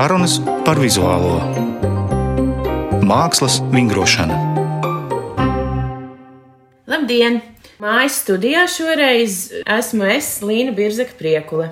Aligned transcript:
Sarunas 0.00 0.38
par 0.64 0.78
vizuālo 0.80 1.34
mākslas 3.04 3.58
vingrošanu. 3.68 4.32
Labdien! 6.88 7.36
Mājas 7.84 8.16
studijā 8.22 8.62
šoreiz 8.72 9.34
esmu 9.76 10.06
es, 10.08 10.30
Līna 10.40 10.72
Birzaka 10.78 11.12
Priekule. 11.18 11.66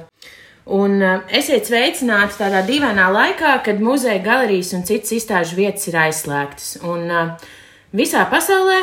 Un 0.69 0.99
uh, 1.01 1.23
esiet 1.41 1.71
sveicināti 1.71 2.37
tādā 2.43 2.61
dīvainā 2.69 3.09
laikā, 3.17 3.55
kad 3.65 3.81
muzeja, 3.81 4.21
galerijas 4.21 4.75
un 4.77 4.85
citas 4.85 5.15
izstāžu 5.17 5.57
vietas 5.63 5.89
ir 5.89 5.97
aizslēgtas. 6.03 6.75
Un 6.85 7.09
uh, 7.09 7.51
visā 7.97 8.29
pasaulē 8.29 8.83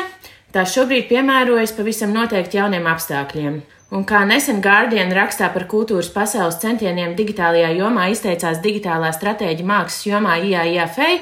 tās 0.56 0.74
šobrīd 0.74 1.06
piemērojas 1.12 1.76
pavisam 1.78 2.18
noteikti 2.18 2.58
jauniem 2.58 2.90
apstākļiem. 2.96 3.62
Un 3.94 4.02
kā 4.02 4.24
nesen 4.26 4.58
Guardian 4.58 5.12
rakstā 5.14 5.46
par 5.54 5.68
kultūras 5.70 6.08
pasaules 6.10 6.58
centieniem 6.58 7.12
digitālajā 7.14 7.68
jomā 7.78 8.08
izteicās 8.10 8.58
digitālā 8.64 9.12
stratēģa 9.14 9.66
mākslas 9.66 10.06
jomā 10.08 10.32
IAIA 10.42 10.88
Fei, 10.90 11.20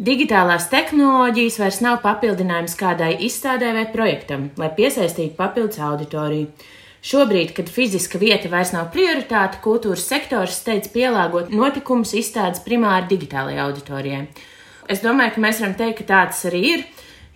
digitālās 0.00 0.70
tehnoloģijas 0.72 1.58
vairs 1.60 1.80
nav 1.84 1.98
papildinājums 2.00 2.78
kādai 2.80 3.10
izstādē 3.28 3.74
vai 3.76 3.84
projektam, 3.92 4.48
lai 4.56 4.70
piesaistītu 4.78 5.36
papildus 5.36 5.82
auditoriju. 5.84 6.48
Šobrīd, 7.02 7.52
kad 7.58 7.68
fiziska 7.68 8.16
vieta 8.22 8.48
vairs 8.48 8.72
nav 8.72 8.88
prioritāte, 8.94 9.60
kultūras 9.60 10.06
sektors 10.08 10.56
steidz 10.62 10.88
pielāgot 10.94 11.52
notikumus 11.52 12.14
izstādes 12.16 12.62
primāri 12.64 13.10
digitālajai 13.10 13.64
auditorijai. 13.66 14.24
Es 14.88 15.04
domāju, 15.04 15.34
ka 15.34 15.44
mēs 15.44 15.60
varam 15.60 15.76
teikt, 15.76 16.00
ka 16.00 16.08
tāds 16.14 16.40
arī 16.48 16.62
ir 16.70 16.84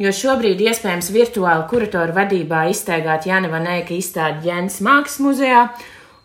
jo 0.02 0.12
šobrīd 0.12 0.60
iespējams 0.60 1.12
virtuāli 1.14 1.66
kuratoru 1.70 2.16
vadībā 2.16 2.66
iztaigāt 2.72 3.28
Jana 3.28 3.50
Vanēka 3.52 3.96
izstādi 3.96 4.50
Jens 4.50 4.80
Mākslas 4.84 5.22
muzejā, 5.24 5.62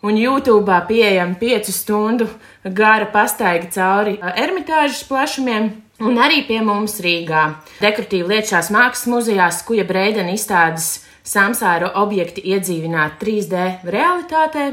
un 0.02 0.18
YouTube 0.18 0.80
pieejama 0.88 1.38
piecu 1.40 1.72
stundu 1.72 2.28
gara 2.64 3.06
pastaiga 3.06 3.70
cauri 3.72 4.18
ermitāžas 4.34 5.04
plašumiem. 5.08 5.70
Un 6.02 6.16
arī 6.18 6.40
pie 6.48 6.58
mums 6.66 6.96
Rīgā. 7.04 7.42
Dekoratīvi 7.78 8.32
lietšās 8.32 8.72
mākslas 8.74 9.06
muzejā 9.06 9.46
Skuja 9.54 9.84
Breidena 9.86 10.32
izstādes 10.34 11.04
samsāra 11.22 11.92
objekti 12.02 12.42
iedzīvināt 12.50 13.20
3D 13.20 13.66
realitātē, 13.86 14.72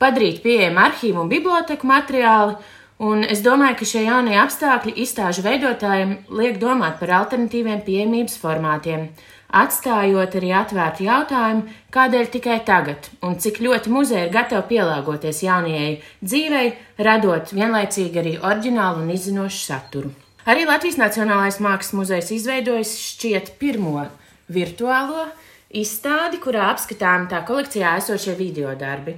padarīt 0.00 0.40
pieejamu 0.40 0.80
arhīvu 0.86 1.20
un 1.20 1.28
biblioteku 1.28 1.90
materiāli, 1.90 2.56
Un 3.02 3.24
es 3.24 3.40
domāju, 3.42 3.78
ka 3.80 3.88
šie 3.88 4.04
jaunie 4.04 4.36
apstākļi 4.38 4.92
izstāžu 5.02 5.42
veidotājiem 5.46 6.16
liek 6.38 6.58
domāt 6.62 7.00
par 7.00 7.10
alternatīviem 7.22 7.80
pieejamības 7.86 8.36
formātiem, 8.38 9.08
atstājot 9.52 10.36
arī 10.38 10.52
atvērtu 10.56 11.06
jautājumu, 11.08 11.64
kādēļ 11.92 12.30
tikai 12.36 12.58
tagad 12.68 13.08
un 13.24 13.36
cik 13.42 13.60
ļoti 13.64 13.92
muzeja 13.92 14.26
ir 14.28 14.34
gatava 14.34 14.62
pielāgoties 14.68 15.42
jaunajai 15.44 15.92
dzīvei, 16.22 16.72
radot 17.08 17.52
vienlaicīgi 17.56 18.22
arī 18.22 18.34
oriģinālu 18.38 19.04
un 19.04 19.14
izzinošu 19.16 19.64
saturu. 19.66 20.12
Arī 20.46 20.64
Latvijas 20.66 20.98
Nacionālais 20.98 21.60
Mākslas 21.62 21.94
muzejs 21.94 22.32
izveidojis 22.34 22.96
šķiet 22.98 23.54
pirmo 23.60 24.08
virtuālo 24.50 25.28
izstādi, 25.70 26.40
kurā 26.42 26.70
apskatām 26.72 27.28
tā 27.30 27.44
kolekcijā 27.46 27.96
esošie 28.00 28.34
video 28.38 28.74
darbi. 28.78 29.16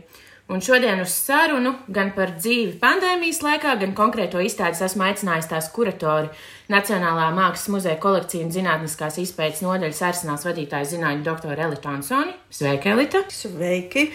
Un 0.53 0.61
šodien 0.61 1.01
uz 1.01 1.09
sarunu 1.09 1.71
gan 1.89 2.11
par 2.13 2.35
dzīvi 2.37 2.75
pandēmijas 2.81 3.39
laikā, 3.41 3.79
gan 3.81 3.95
konkrēto 3.97 4.43
izstādes 4.45 4.83
esmu 4.85 5.07
aicinājis 5.07 5.49
tās 5.49 5.71
kuratori 5.73 6.29
Nacionālā 6.69 7.31
Mākslas 7.33 7.71
muzeja 7.73 7.97
kolekcija 8.03 8.45
un 8.45 8.53
zinātniskās 8.53 9.17
izpētes 9.23 9.63
nodaļas 9.65 10.03
arsenāls 10.11 10.45
vadītāja 10.45 10.91
zinātņu 10.91 11.25
doktora 11.25 11.65
Elita 11.65 11.95
Ansoni. 11.97 12.37
Sveika, 12.53 12.93
Elita! 12.93 13.25
Sveiki! 13.33 14.11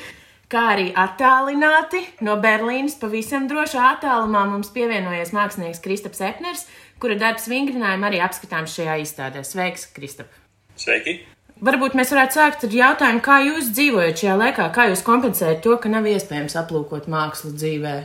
Kā 0.50 0.67
arī 0.75 0.88
attālināti 0.97 2.03
no 2.25 2.38
Berlīnas, 2.41 3.00
pavisam 3.02 3.50
drošā 3.50 3.89
attālumā 3.95 4.45
mums 4.53 4.69
pievienojies 4.73 5.33
mākslinieks 5.33 5.81
Kristaps 5.81 6.22
Epners, 6.30 6.67
kura 7.02 7.17
darbs 7.17 7.50
vingrinājumu 7.50 8.09
arī 8.09 8.22
apskatām 8.25 8.69
šajā 8.69 9.01
izstādē. 9.01 9.46
Sveiks, 9.46 9.90
Kristap! 9.97 10.29
Sveiki! 10.78 11.19
Varbūt 11.59 11.96
mēs 12.00 12.14
varētu 12.14 12.38
sākt 12.38 12.62
ar 12.64 12.75
jautājumu, 12.75 13.20
kā 13.24 13.42
jūs 13.44 13.74
dzīvojat 13.75 14.22
šajā 14.22 14.36
laikā, 14.40 14.68
kā 14.72 14.86
jūs 14.88 15.03
kompensējat 15.03 15.59
to, 15.66 15.75
ka 15.75 15.92
nav 15.92 16.06
iespējams 16.08 16.56
aplūkot 16.62 17.09
mākslu 17.12 17.52
dzīvē. 17.52 17.96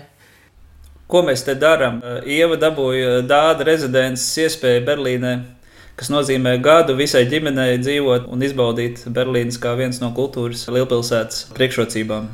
Ko 1.07 1.23
mēs 1.23 1.45
te 1.47 1.55
darām? 1.55 2.01
Ieva 2.27 2.59
dabūja 2.59 3.21
dāda 3.29 3.67
rezidents 3.69 4.25
iespēju 4.43 4.83
Berlīnē, 4.89 5.35
kas 5.95 6.11
nozīmē 6.11 6.57
gadu 6.65 6.97
visai 6.99 7.29
ģimenei 7.31 7.79
dzīvot 7.79 8.27
un 8.27 8.43
izbaudīt 8.43 9.05
Berlīnas 9.15 9.61
kā 9.63 9.77
viens 9.79 10.03
no 10.03 10.11
kultūras 10.17 10.67
lielpilsētas 10.75 11.53
priekšrocībām. 11.55 12.33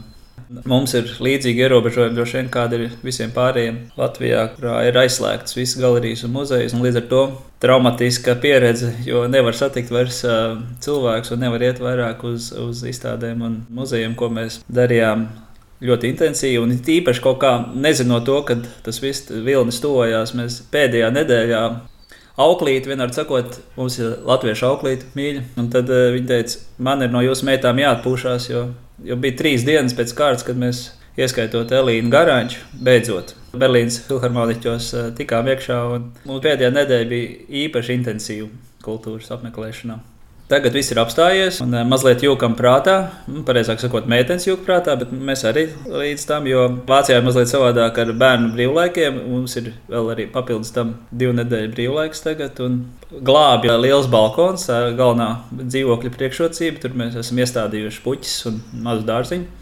Mums 0.51 0.97
ir 0.99 1.07
līdzīgi 1.23 1.63
ierobežojumi, 1.63 2.17
droši 2.17 2.37
vien, 2.41 2.49
kāda 2.51 2.79
ir 2.79 2.95
visiem 3.07 3.31
pārējiem 3.35 3.77
Latvijā, 3.99 4.49
kurā 4.57 4.81
ir 4.89 4.97
aizslēgtas 4.99 5.55
visas 5.55 5.79
galerijas 5.79 6.25
un 6.27 6.33
muzejas. 6.35 6.75
Un 6.75 6.83
līdz 6.83 6.99
ar 6.99 7.05
to 7.13 7.21
traumatiska 7.63 8.35
pieredze, 8.43 8.91
jo 9.07 9.23
nevar 9.31 9.55
satikt 9.55 9.93
vairs 9.95 10.25
uh, 10.27 10.57
cilvēkus 10.83 11.37
un 11.37 11.45
nevar 11.45 11.63
iet 11.69 11.79
vairāk 11.83 12.25
uz, 12.27 12.51
uz 12.59 12.83
izstādēm 12.91 13.45
un 13.47 13.55
muzejiem, 13.79 14.17
ko 14.19 14.27
mēs 14.35 14.59
darījām 14.67 15.29
ļoti 15.87 16.11
intensīvi. 16.17 16.59
Un 16.65 16.75
īpaši 16.99 17.25
kaut 17.25 17.39
kā 17.45 17.53
nezinot 17.71 18.27
to, 18.27 18.41
ka 18.49 18.59
tas 18.83 18.99
viss 19.05 19.31
vilnis 19.31 19.79
tuvojās, 19.85 20.35
mēs 20.35 20.65
pēdējā 20.75 21.13
nedēļā. 21.15 21.65
Auklīte, 22.41 22.89
vienmēr 22.89 23.11
sakot, 23.13 23.59
mums 23.77 23.99
ir 24.01 24.15
latviešu 24.25 24.71
auklīte, 24.71 25.11
mīļa. 25.19 25.43
Un 25.61 25.73
tad 25.73 25.91
uh, 25.93 26.07
viņa 26.15 26.31
teica, 26.31 26.63
man 26.81 27.05
ir 27.05 27.13
no 27.13 27.21
jūsu 27.25 27.49
meitām 27.49 27.83
jāatpūšas, 27.83 28.47
jo 28.53 28.69
Jo 29.05 29.17
bija 29.17 29.37
trīs 29.39 29.65
dienas 29.65 29.95
pēc 29.97 30.13
kārtas, 30.17 30.45
kad 30.45 30.59
mēs, 30.61 30.83
ieskaitot 31.21 31.73
Elīnu 31.73 32.13
Garāņu, 32.13 32.59
beidzot 32.85 33.35
Berlīnas 33.57 33.99
filharmoniķos 34.07 34.89
eh, 34.95 35.07
tikām 35.17 35.49
iekšā. 35.51 35.79
Mums 36.29 36.45
pēdējā 36.45 36.71
nedēļa 36.75 37.09
bija 37.11 37.31
īpaši 37.65 37.97
intensīva 37.97 38.51
kultūras 38.85 39.33
apmeklēšanā. 39.37 39.97
Tagad 40.51 40.75
viss 40.75 40.91
ir 40.91 40.99
apstājies 40.99 41.61
un 41.63 41.77
eh, 41.79 41.85
mazliet 41.87 42.25
jūkam 42.25 42.57
prātā, 42.59 42.97
nu, 43.31 43.45
pareizāk 43.47 43.79
sakot, 43.83 44.09
meitenes 44.11 44.49
jūka 44.49 44.67
prātā, 44.67 44.97
bet 44.99 45.13
mēs 45.15 45.45
arī 45.47 45.69
līdz 45.87 46.25
tam, 46.27 46.49
jo 46.51 46.65
Vācijā 46.89 47.21
ir 47.21 47.27
mazliet 47.27 47.53
savādāk 47.53 48.01
ar 48.03 48.11
bērnu 48.19 48.51
brīvlaikiem. 48.57 49.21
Mums 49.31 49.55
ir 49.61 49.71
vēl 49.91 50.11
arī 50.17 50.27
papildus 50.33 50.75
tam 50.75 50.97
divu 51.15 51.37
nedēļu 51.39 51.71
brīvlaiks 51.77 52.25
tagad. 52.27 52.59
Glābja 53.11 53.79
liels 53.79 54.11
balkons, 54.11 54.67
galvenā 54.99 55.31
dzīvokļa 55.61 56.13
priekšrocība. 56.19 56.83
Tur 56.83 56.99
mēs 56.99 57.19
esam 57.23 57.39
iestādījuši 57.45 58.05
puķis 58.05 58.37
un 58.51 58.61
mazu 58.83 59.07
dārziņu 59.07 59.60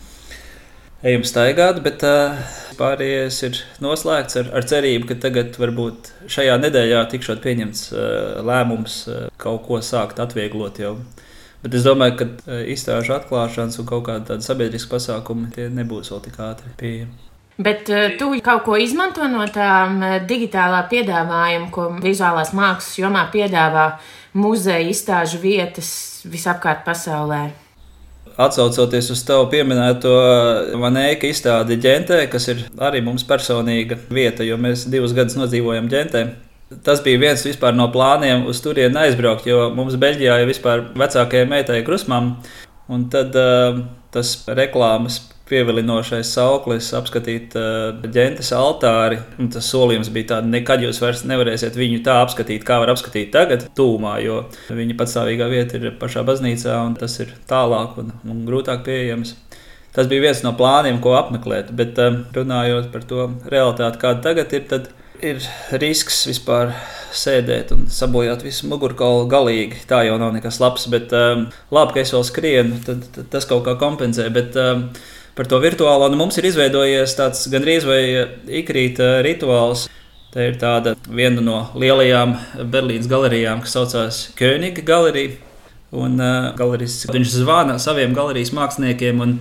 ejam 1.02 1.24
staigāt, 1.26 1.78
bet 1.84 2.02
uh, 2.06 2.38
pārējais 2.78 3.38
ir 3.46 3.60
noslēgts 3.84 4.40
ar, 4.40 4.50
ar 4.58 4.66
cerību, 4.66 5.10
ka 5.10 5.18
tagad 5.28 5.58
varbūt 5.60 6.12
šajā 6.30 6.58
nedēļā 6.64 7.04
tikšot 7.12 7.42
pieņemts 7.44 7.84
uh, 7.92 8.02
lēmums 8.46 8.98
uh, 9.10 9.22
kaut 9.40 9.64
ko 9.68 9.82
sākt 9.84 10.20
atvieglot 10.22 10.80
jau. 10.82 10.96
Bet 11.62 11.74
es 11.74 11.86
domāju, 11.86 12.18
ka 12.18 12.28
uh, 12.28 12.64
izstāžu 12.74 13.14
atklāšanas 13.18 13.78
un 13.82 13.88
kaut 13.88 14.06
kāda 14.10 14.32
tāda 14.32 14.46
sabiedriska 14.46 14.96
pasākuma 14.96 15.52
tie 15.54 15.68
nebūs 15.70 16.10
vēl 16.14 16.24
tik 16.26 16.42
ātri 16.42 16.74
pieejami. 16.80 17.24
Bet 17.58 17.88
tu 18.20 18.28
kaut 18.46 18.60
ko 18.68 18.76
izmanto 18.78 19.26
no 19.26 19.42
tām 19.50 19.96
digitālā 20.30 20.84
piedāvājuma, 20.92 21.72
ko 21.74 21.88
vizuālās 21.98 22.52
mākslas 22.54 23.00
jomā 23.00 23.24
piedāvā 23.32 23.88
muzeja 24.38 24.86
izstāžu 24.86 25.40
vietas 25.42 25.88
visapkārt 26.30 26.84
pasaulē? 26.86 27.48
Atcaucoties 28.38 29.08
uz 29.10 29.24
tevu 29.26 29.48
pieminēto 29.50 30.12
manēka 30.78 31.26
izstādi 31.26 31.78
ģentē, 31.82 32.20
kas 32.30 32.46
ir 32.52 32.60
arī 32.78 33.00
mums 33.02 33.24
personīga 33.26 33.98
vieta, 34.14 34.46
jo 34.46 34.54
mēs 34.62 34.84
divus 34.92 35.14
gadus 35.16 35.34
nodzīvojam 35.40 35.88
ģentē. 35.90 36.22
Tas 36.84 37.00
bija 37.02 37.18
viens 37.18 37.42
no 37.74 37.88
plāniem 37.90 38.44
uz 38.46 38.60
turieni 38.62 39.00
aizbraukt, 39.00 39.48
jo 39.48 39.70
mums 39.74 39.96
Beļģijā 39.98 40.42
ir 40.42 40.50
vispār 40.50 40.84
vecākajai 40.94 41.48
meitai 41.48 41.80
krusmām. 41.82 42.36
Un 42.88 43.08
tad 43.12 43.34
uh, 43.36 43.80
tas 44.14 44.44
reklāmas 44.46 45.18
pievilinošais 45.48 46.30
sauklis, 46.36 46.90
apskatīt 46.96 47.56
uh, 47.58 48.04
ģentes 48.04 48.52
altāri. 48.56 49.20
Un 49.40 49.50
tas 49.54 49.68
solījums 49.72 50.12
bija 50.14 50.34
tāds, 50.34 50.50
nekad 50.52 50.84
jūs 50.84 51.00
vairs 51.02 51.24
nevarēsiet 51.28 51.78
viņu 51.78 52.02
tā 52.06 52.20
apskatīt, 52.22 52.66
kā 52.68 52.78
var 52.82 52.92
apskatīt 52.94 53.32
tagad, 53.34 53.66
tūmā, 53.78 54.18
jo 54.24 54.42
viņa 54.68 54.98
patstāvīgā 54.98 55.48
vieta 55.52 55.80
ir 55.80 55.90
pašā 56.00 56.24
baznīcā, 56.28 56.76
un 56.84 56.98
tas 57.00 57.18
ir 57.24 57.34
tālāk 57.50 57.98
un, 58.02 58.14
un 58.28 58.44
grūtāk 58.48 58.84
pieejams. 58.86 59.34
Tas 59.96 60.06
bija 60.06 60.28
viens 60.28 60.44
no 60.44 60.52
plāniem, 60.54 61.00
ko 61.02 61.16
apmeklēt, 61.18 61.72
bet 61.74 61.98
um, 62.04 62.22
runājot 62.36 62.92
par 62.92 63.04
to 63.08 63.24
realitāti, 63.50 63.98
kāda 64.02 64.22
tagad 64.28 64.52
ir, 64.54 64.66
tad 64.70 64.90
ir 65.24 65.42
risks 65.82 66.20
vispār 66.28 66.74
sēdēt 67.16 67.72
un 67.74 67.86
sabojāt 67.90 68.44
visu 68.46 68.68
mugurkaulu 68.70 69.26
galīgi. 69.30 69.82
Tā 69.90 70.04
jau 70.06 70.18
nav 70.20 70.34
nekas 70.36 70.60
labs, 70.62 70.86
bet 70.92 71.12
um, 71.16 71.46
labi, 71.74 71.96
ka 71.96 72.04
es 72.04 72.12
vēl 72.14 72.26
skrienu, 72.28 72.80
tad, 72.86 73.06
tad 73.14 73.30
tas 73.32 73.48
kaut 73.48 73.64
kā 73.66 73.74
kompensē. 73.80 74.28
Bet, 74.34 74.58
um, 74.60 74.86
par 75.38 75.46
to 75.46 75.60
virtuālo. 75.62 76.08
Nu, 76.10 76.18
mums 76.18 76.38
ir 76.40 76.48
izveidojies 76.50 77.14
tāds 77.18 77.46
gandrīz 77.52 77.86
vai 77.86 78.02
ikrīta 78.60 79.18
rituāls. 79.26 79.86
Tā 80.34 80.50
ir 80.50 80.58
tāda 80.60 80.96
viena 81.08 81.40
no 81.40 81.60
lielajām 81.78 82.34
Berlīnas 82.68 83.08
galerijām, 83.08 83.62
kas 83.64 83.76
saucās 83.78 84.24
Königa 84.38 84.84
galerija. 84.84 85.38
Un 85.88 86.18
uh, 86.20 86.50
galerijas, 86.58 87.06
viņš 87.08 87.30
zvana 87.38 87.78
saviem 87.80 88.12
galerijas 88.12 88.50
māksliniekiem 88.52 89.22
un 89.24 89.38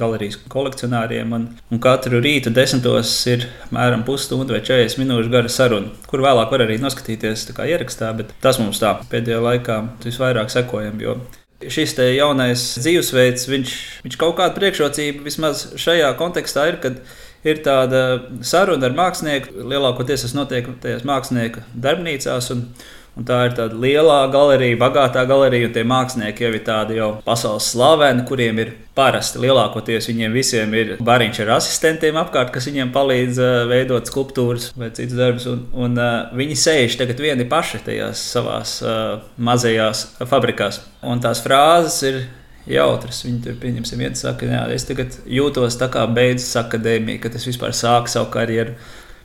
galerijas 0.00 0.40
kolekcionāriem. 0.50 1.34
Un, 1.36 1.44
un 1.70 1.82
katru 1.82 2.18
rītu 2.24 2.50
desmitos 2.50 3.12
ir 3.30 3.46
apmēram 3.68 4.02
pusstunda 4.08 4.56
vai 4.56 4.62
40 4.64 4.98
minūšu 5.04 5.30
gara 5.30 5.52
saruna, 5.52 5.92
kur 6.10 6.24
vēlāk 6.24 6.50
var 6.50 6.66
arī 6.66 6.80
noskatīties 6.82 7.52
ierakstā. 7.52 8.10
Bet 8.18 8.34
tas 8.42 8.58
mums 8.62 8.82
tā 8.82 8.96
pēdējā 9.12 9.38
laikā 9.44 9.78
visvairāk 10.02 10.50
sekojam. 10.50 10.98
Šis 11.70 11.94
jaunais 12.16 12.62
dzīvesveids, 12.82 13.48
viņš, 13.50 13.74
viņš 14.06 14.16
kaut 14.20 14.38
kāda 14.40 14.56
priekšrocība 14.56 15.26
vismaz 15.26 15.66
šajā 15.80 16.10
kontekstā 16.18 16.66
ir, 16.72 16.80
kad 16.82 16.98
ir 17.46 17.62
tāda 17.66 18.02
saruna 18.46 18.88
ar 18.88 18.96
mākslinieku. 18.96 19.66
Lielākoties 19.70 20.26
tas 20.26 20.34
notiek 20.38 20.68
tajās 20.82 21.06
mākslinieku 21.08 21.64
darbnīcās. 21.74 22.50
Un, 22.54 22.66
Un 23.12 23.26
tā 23.28 23.42
ir 23.44 23.52
tāda 23.56 23.76
liela 23.76 24.22
galerija, 24.32 24.78
bagātā 24.80 25.26
galerija, 25.28 25.68
un 25.68 25.74
tie 25.74 25.82
mākslinieki 25.84 26.46
jau 26.46 26.52
ir 26.56 26.62
tādi 26.64 26.96
jau 26.96 27.08
pasaules 27.26 27.66
slaveni, 27.74 28.24
kuriem 28.28 28.60
ir 28.62 28.70
parasti 28.96 29.42
lielākoties 29.42 30.08
viņiem 30.08 30.32
visiem 30.36 30.72
ir 30.76 30.94
bariņš 31.04 31.42
ar 31.44 31.54
asistentiem 31.58 32.16
apkārt, 32.22 32.54
kas 32.54 32.70
viņiem 32.70 32.92
palīdz 32.94 33.40
uh, 33.40 33.56
veidot 33.68 34.08
skulptūras 34.08 34.70
vai 34.80 34.88
citus 34.96 35.18
darbus. 35.20 35.48
Un, 35.52 35.66
un 35.76 36.00
uh, 36.00 36.32
viņi 36.40 36.56
sēž 36.64 36.96
tagad 37.02 37.20
vieni 37.20 37.48
paši 37.48 37.82
tajās 37.84 38.24
savās 38.32 38.78
uh, 38.84 39.18
mazajās 39.36 40.06
fabrikās. 40.24 40.80
Un 41.04 41.20
tās 41.20 41.44
frāzes 41.44 42.00
ir 42.08 42.22
jautras. 42.68 43.22
Viņi 43.26 43.44
tur, 43.44 43.60
pieņemsim, 43.60 44.02
viens 44.06 44.24
saka, 44.24 44.48
jā, 44.48 44.64
es 44.72 44.88
tagad 44.88 45.20
jūtos 45.28 45.76
tā 45.80 45.88
kā 45.92 46.06
beidzas 46.08 46.54
akadēmija, 46.64 47.26
kad 47.26 47.36
es 47.36 47.46
vispār 47.48 47.76
sāku 47.76 48.12
savu 48.12 48.30
karjeru 48.32 48.76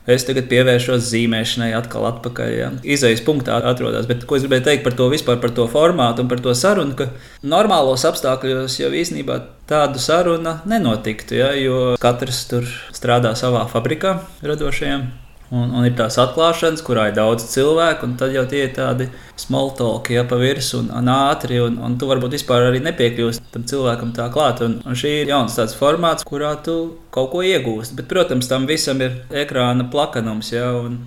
es 0.07 0.25
tagad 0.27 0.47
pievēršos 0.51 1.03
zīmēšanai, 1.11 1.69
atkal 1.77 2.07
atpakaļ. 2.09 2.53
Ja. 2.55 2.71
Izejas 2.87 3.23
punktā 3.25 3.59
atrodas. 3.59 4.07
Bet 4.09 4.25
ko 4.27 4.39
es 4.39 4.45
gribēju 4.45 4.67
teikt 4.69 4.87
par 4.87 4.95
to 4.97 5.09
vispār, 5.11 5.41
par 5.43 5.53
to 5.57 5.67
formātu 5.71 6.23
un 6.23 6.31
par 6.31 6.41
to 6.43 6.55
sarunu, 6.57 6.95
ka 6.97 7.11
normālos 7.43 8.07
apstākļos 8.07 8.79
jau 8.81 8.91
īstenībā 8.95 9.41
tādu 9.67 10.01
sarunu 10.01 10.57
nenotiktu, 10.69 11.39
ja, 11.41 11.53
jo 11.59 11.95
katrs 12.01 12.45
tur 12.51 12.67
strādā 12.95 13.35
savā 13.35 13.67
fabrikā 13.71 14.19
radošajiem. 14.47 15.26
Un, 15.47 15.71
un 15.71 15.85
ir 15.87 15.93
tās 15.95 16.17
atklāšanas, 16.19 16.81
kurā 16.83 17.05
ir 17.07 17.13
daudz 17.15 17.45
cilvēku, 17.53 18.03
un 18.03 18.15
tad 18.19 18.33
jau 18.35 18.43
tie 18.51 18.65
ir 18.65 18.73
tādi 18.75 19.07
smoltoki, 19.39 20.17
ja 20.17 20.25
pa 20.27 20.35
virsmu 20.41 20.81
un, 20.81 20.89
un 20.99 21.11
ātri, 21.13 21.61
un, 21.63 21.77
un 21.87 21.95
tu 21.99 22.09
varbūt 22.09 22.35
vispār 22.35 22.67
arī 22.67 22.81
nepiekļūsi 22.83 23.45
tam 23.53 23.63
cilvēkam 23.71 24.11
tā 24.17 24.27
klāt. 24.33 24.63
Un, 24.65 24.81
un 24.83 24.97
šī 24.99 25.13
ir 25.21 25.31
jauns 25.31 25.55
tāds 25.55 25.77
formāts, 25.79 26.27
kurā 26.27 26.57
tu 26.65 26.77
kaut 27.15 27.31
ko 27.31 27.45
iegūsti. 27.47 27.95
Bet, 27.95 28.09
protams, 28.11 28.51
tam 28.51 28.67
visam 28.67 28.99
ir 29.05 29.21
ekrāna 29.45 29.87
plakanums. 29.91 30.51
Ja, 30.55 30.73
un, 30.81 31.05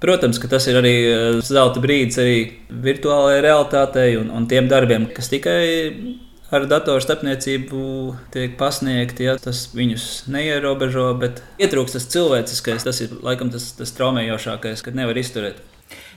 Protams, 0.00 0.38
ka 0.40 0.48
tas 0.48 0.64
ir 0.70 0.78
arī 0.80 0.94
eh, 1.04 1.38
zelta 1.44 1.80
brīdis 1.84 2.16
arī 2.22 2.36
virtuālajai 2.86 3.42
realitātei 3.44 4.14
un, 4.16 4.30
un 4.32 4.46
tiem 4.48 4.64
darbiem, 4.70 5.04
kas 5.12 5.28
tikai 5.28 5.58
ar 6.54 6.66
datoru 6.70 7.02
starpniecību 7.04 7.82
tiek 8.34 8.56
pasniegti, 8.60 9.26
ja 9.28 9.36
tas 9.40 9.68
viņus 9.76 10.06
neierobežo, 10.32 11.08
bet 11.20 11.42
ietrūkst 11.62 11.98
tas 11.98 12.08
cilvēciskais, 12.14 12.86
tas 12.86 13.02
ir 13.04 13.14
laikam 13.24 13.52
tas, 13.54 13.70
tas 13.78 13.94
traumējošākais, 13.98 14.84
kad 14.86 14.98
nevar 14.98 15.18
izturēt. 15.20 15.62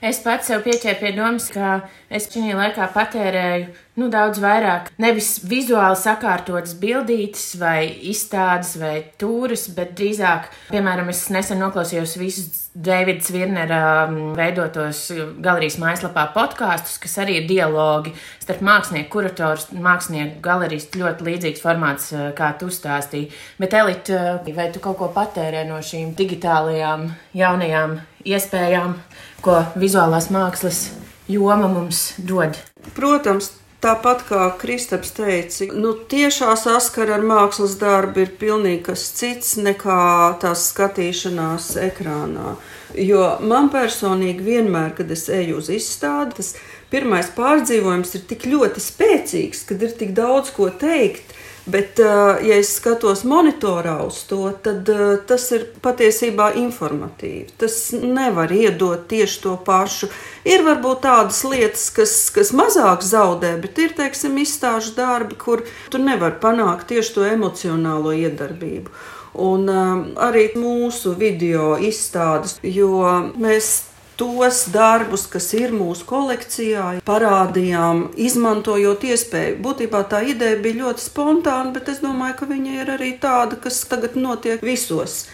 Es 0.03 0.19
pats 0.23 0.49
sev 0.49 0.65
pieķēru 0.65 0.99
pie 0.99 1.13
domas, 1.15 1.47
ka 1.53 1.77
es 2.11 2.27
šajā 2.31 2.57
laikā 2.59 2.89
patērēju 2.91 3.69
nu, 4.01 4.09
daudz 4.11 4.41
vairāk. 4.41 4.89
Nevis 5.01 5.37
vizuāli 5.47 5.97
sakārtotas 5.99 6.73
bildītes, 6.81 7.53
vai 7.61 7.85
izstādes, 8.09 8.75
vai 8.81 8.95
tūris, 9.21 9.69
bet 9.77 9.93
drīzāk, 9.97 10.49
piemēram, 10.73 11.11
es 11.13 11.27
nesen 11.33 11.61
noklausījos 11.61 12.17
visus 12.19 12.59
Deivids 12.73 13.29
Virnera 13.29 14.07
um, 14.07 14.31
veidotos 14.33 15.05
galerijas 15.45 15.77
mājaslapā 15.81 16.25
podkāstus, 16.33 16.97
kas 17.03 17.19
arī 17.21 17.37
ir 17.39 17.49
dialogi 17.49 18.15
starp 18.41 18.63
mākslinieku, 18.65 19.11
kurators, 19.13 19.67
mākslinieku, 19.77 20.39
galerijas 20.43 20.89
ļoti 20.97 21.27
līdzīgs 21.27 21.61
formāts, 21.61 22.09
uh, 22.15 22.31
kā 22.37 22.49
tu 22.57 22.71
stāstīji. 22.73 23.29
Bet, 23.61 23.77
Elita, 23.77 24.39
vai 24.57 24.71
tu 24.73 24.81
kaut 24.81 24.97
ko 25.03 25.11
patērē 25.13 25.67
no 25.69 25.77
šīm 25.85 26.15
digitālajām 26.17 27.11
jaunajām 27.37 27.99
iespējām? 28.25 28.97
ko 29.43 29.59
vizuālās 29.79 30.29
mākslas 30.33 30.87
joma 31.31 31.67
mums 31.71 32.13
dod. 32.17 32.57
Protams, 32.95 33.57
Tāpat 33.83 34.21
kā 34.23 34.45
Kristaps 34.61 35.09
teica, 35.11 35.65
nu, 35.75 35.89
tiešā 36.07 36.53
saskara 36.55 37.17
ar 37.17 37.25
mākslas 37.27 37.73
darbu 37.81 38.21
ir 38.23 38.29
pilnīgi 38.39 38.79
kas 38.85 39.01
cits 39.17 39.57
nekā 39.59 39.97
tās 40.39 40.69
skatīšanās 40.69 41.65
ekrānā. 41.89 42.53
Jo 42.95 43.25
man 43.43 43.67
personīgi 43.73 44.45
vienmēr, 44.45 44.93
kad 44.95 45.11
es 45.11 45.25
eju 45.27 45.59
uz 45.59 45.67
izstādi, 45.75 46.37
tas 46.37 46.53
pirmais 46.95 47.27
pārdzīvojums 47.35 48.15
ir 48.15 48.23
tik 48.31 48.47
ļoti 48.53 48.85
spēcīgs, 48.87 49.65
kad 49.67 49.83
ir 49.83 49.91
tik 49.99 50.15
daudz 50.15 50.55
ko 50.55 50.69
teikt 50.71 51.35
Bet, 51.65 51.99
eh, 51.99 52.05
ja 52.47 52.55
es 52.59 52.73
skatos 52.75 53.21
monitorā 53.23 53.95
uz 54.03 54.17
to, 54.27 54.49
tad 54.65 54.89
eh, 54.91 55.03
tas 55.27 55.45
ir 55.55 55.69
patiesībā 55.83 56.49
informatīvi. 56.59 57.53
Tas 57.61 57.77
nevar 57.95 58.51
iedot 58.51 59.05
tieši 59.07 59.39
to 59.45 59.53
pašu. 59.63 60.09
Ir 60.43 60.65
varbūt 60.67 61.05
tādas 61.05 61.39
lietas, 61.47 61.85
kas, 61.95 62.17
kas 62.35 62.51
mazāk 62.51 63.05
zaudē, 63.07 63.53
bet 63.63 63.79
ir, 63.79 63.95
teiksim, 63.95 64.35
izstāžu 64.43 64.91
darbi, 64.97 65.39
kur 65.39 65.63
tu 65.89 66.03
nevari 66.03 66.35
panākt 66.43 66.91
tieši 66.91 67.15
to 67.15 67.25
emocionālo 67.31 68.11
iedarbību. 68.11 68.91
Un 69.39 69.63
um, 69.71 70.03
arī 70.19 70.49
mūsu 70.59 71.15
video 71.17 71.77
izstādes, 71.79 72.59
jo 72.61 72.99
mēs 73.39 73.92
tos 74.23 74.67
darbus, 74.71 75.25
kas 75.27 75.49
ir 75.57 75.73
mūsu 75.75 76.05
kolekcijā, 76.07 76.85
parādījām, 77.07 78.05
izmantojot 78.15 79.03
iespēju. 79.09 79.57
Būtībā 79.65 80.03
tā 80.11 80.21
ideja 80.31 80.59
bija 80.63 80.79
ļoti 80.83 81.03
spontāna, 81.03 81.73
bet 81.75 81.91
es 81.91 81.99
domāju, 82.03 82.37
ka 82.39 82.47
viņa 82.53 82.77
ir 82.79 82.93
arī 82.95 83.11
tāda, 83.19 83.59
kas 83.59 83.81
tagad 83.89 84.15
notiek 84.15 84.63
visos 84.63 85.25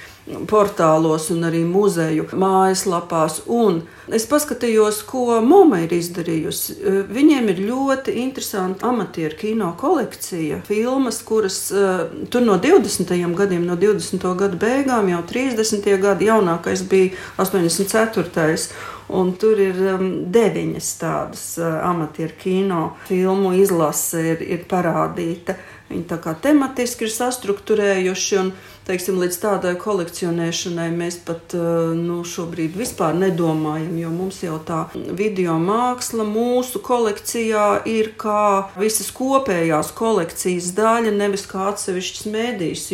portālos 0.50 1.30
un 1.34 1.46
arī 1.48 1.62
muzeju 1.66 2.28
mājaslapās. 2.38 3.42
Un 3.48 3.82
es 4.14 4.26
paskatījos, 4.30 5.02
ko 5.10 5.40
Moma 5.46 5.82
ir 5.86 5.94
izdarījusi. 5.98 6.78
Viņiem 7.10 7.50
ir 7.54 7.64
ļoti 7.70 8.16
interesanta 8.24 8.90
amatieru 8.90 9.40
kino 9.40 9.72
kolekcija, 9.80 10.62
filmas, 10.68 11.22
kuras 11.26 11.60
uh, 11.74 12.06
tur 12.30 12.46
no 12.46 12.60
20. 12.62 13.16
gadiem, 13.38 13.66
no 13.66 13.78
20. 13.80 14.30
gadu 14.40 14.62
beigām, 14.62 15.10
jau 15.14 15.24
30. 15.34 15.90
gadi, 16.02 16.30
jaunākais 16.30 16.86
bija 16.90 17.14
84. 17.38 18.70
Un 19.10 19.32
tur 19.42 19.58
ir 19.58 19.78
um, 19.96 20.10
deviņas 20.30 20.88
tādas 21.02 21.46
uh, 21.58 21.80
amatieru 21.90 22.36
kino 22.38 22.84
filmu 23.08 23.56
izlase 23.58 24.22
ir, 24.36 24.44
ir 24.46 24.68
parādīta. 24.70 25.58
Viņi 25.90 26.06
tā 26.06 26.20
kā 26.22 26.36
tematiski 26.38 27.08
ir 27.08 27.12
sastruktūrējuši, 27.14 28.36
un 28.38 28.52
teiksim, 28.86 29.18
līdz 29.22 29.38
tādai 29.42 29.72
kolekcionēšanai 29.82 30.88
mēs 30.94 31.18
pat 31.26 31.56
uh, 31.58 31.96
nu, 31.98 32.22
šobrīd 32.28 32.78
vispār 32.78 33.18
nedomājam, 33.18 33.96
jo 33.98 34.12
mums 34.14 34.44
jau 34.46 34.60
tā 34.66 34.84
video 34.94 35.58
māksla 35.62 36.28
mūsu 36.30 36.84
kolekcijā 36.86 37.66
ir 37.90 38.14
kā 38.22 38.70
visas 38.78 39.10
kopējās 39.18 39.90
kolekcijas 39.98 40.72
daļa, 40.78 41.16
nevis 41.18 41.48
kā 41.50 41.72
atsevišķs 41.72 42.30
mēdījis 42.38 42.90